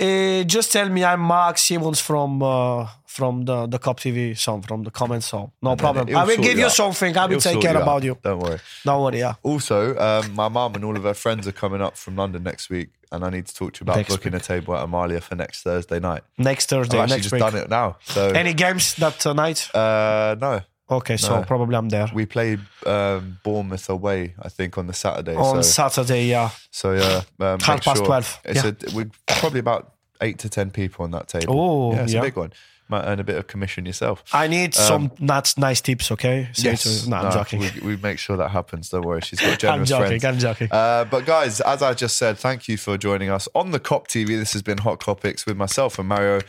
[0.00, 4.62] Uh, just tell me I'm Mark Simmons from uh, from the the Kop TV song
[4.62, 5.52] from the comments song.
[5.62, 6.14] No problem.
[6.16, 6.72] I will give you out.
[6.72, 7.16] something.
[7.16, 7.82] I will take care out.
[7.82, 8.18] about you.
[8.22, 8.58] Don't worry.
[8.84, 9.18] Don't worry.
[9.20, 9.34] Yeah.
[9.44, 12.70] Also, um, my mum and all of her friends are coming up from London next
[12.70, 15.20] week, and I need to talk to you about Next booking a table at Amalia
[15.20, 16.22] for next Thursday night.
[16.38, 16.98] Next Thursday.
[16.98, 17.42] I've actually next just week.
[17.42, 17.96] done it now.
[18.02, 19.72] So, Any games that uh, night?
[19.74, 20.60] uh, no,
[20.96, 21.44] Okay, so no.
[21.44, 25.34] probably I'm there we played um, Bournemouth away, I think, on the Saturday.
[25.36, 26.26] on so, Saturday.
[26.26, 26.50] Yeah.
[26.70, 28.70] so yeah, um, Half past sure- 12, It's yeah.
[28.70, 31.54] a, we're probably about eight to ten people on that table.
[31.58, 32.20] Oh, yeah, it's yeah.
[32.20, 32.52] a big one.
[32.94, 34.22] Might earn a bit of commission yourself.
[34.32, 36.12] I need some nice, nice tips.
[36.12, 36.42] Okay.
[36.42, 37.60] Um, Yes, no, I'm no, joking.
[37.60, 38.88] We, we make sure that happens.
[38.90, 39.20] Don't worry.
[39.20, 40.20] She's got generous I'm joking.
[40.20, 40.44] friends.
[40.44, 40.68] I'm joking.
[40.70, 44.06] Uh, but guys, as I just said, thank you for joining us on the Kop
[44.06, 44.28] TV.
[44.28, 46.40] This has been Hot Kopics with myself and Mario.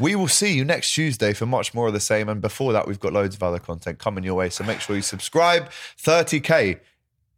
[0.00, 2.28] We will see you next Tuesday for much more of the same.
[2.28, 4.50] And before that, we've got loads of other content coming your way.
[4.50, 5.70] So make sure you subscribe.
[6.02, 6.80] 30k.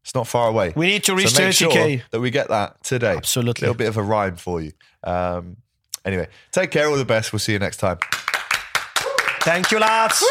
[0.02, 0.72] It's not far away.
[0.74, 1.98] We need to reach so make 30K.
[1.98, 3.16] Sure that we get that today.
[3.16, 3.66] Absolutely.
[3.66, 4.72] A little bit of a rhyme for you.
[5.02, 5.56] Um,
[6.04, 6.88] anyway, take care.
[6.88, 7.32] All the best.
[7.32, 7.98] We'll see you next time.
[9.46, 10.24] Thank you, lads.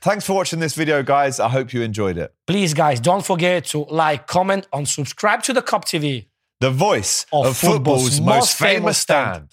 [0.00, 1.38] Thanks for watching this video, guys.
[1.38, 2.34] I hope you enjoyed it.
[2.48, 6.26] Please, guys, don't forget to like, comment, and subscribe to the Kop TV.
[6.58, 9.48] The voice Of of, football's, football's most most famous famous stand.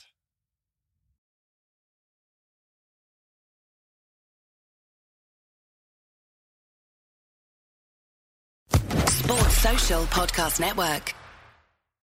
[9.08, 11.14] Sports Social Podcast Network.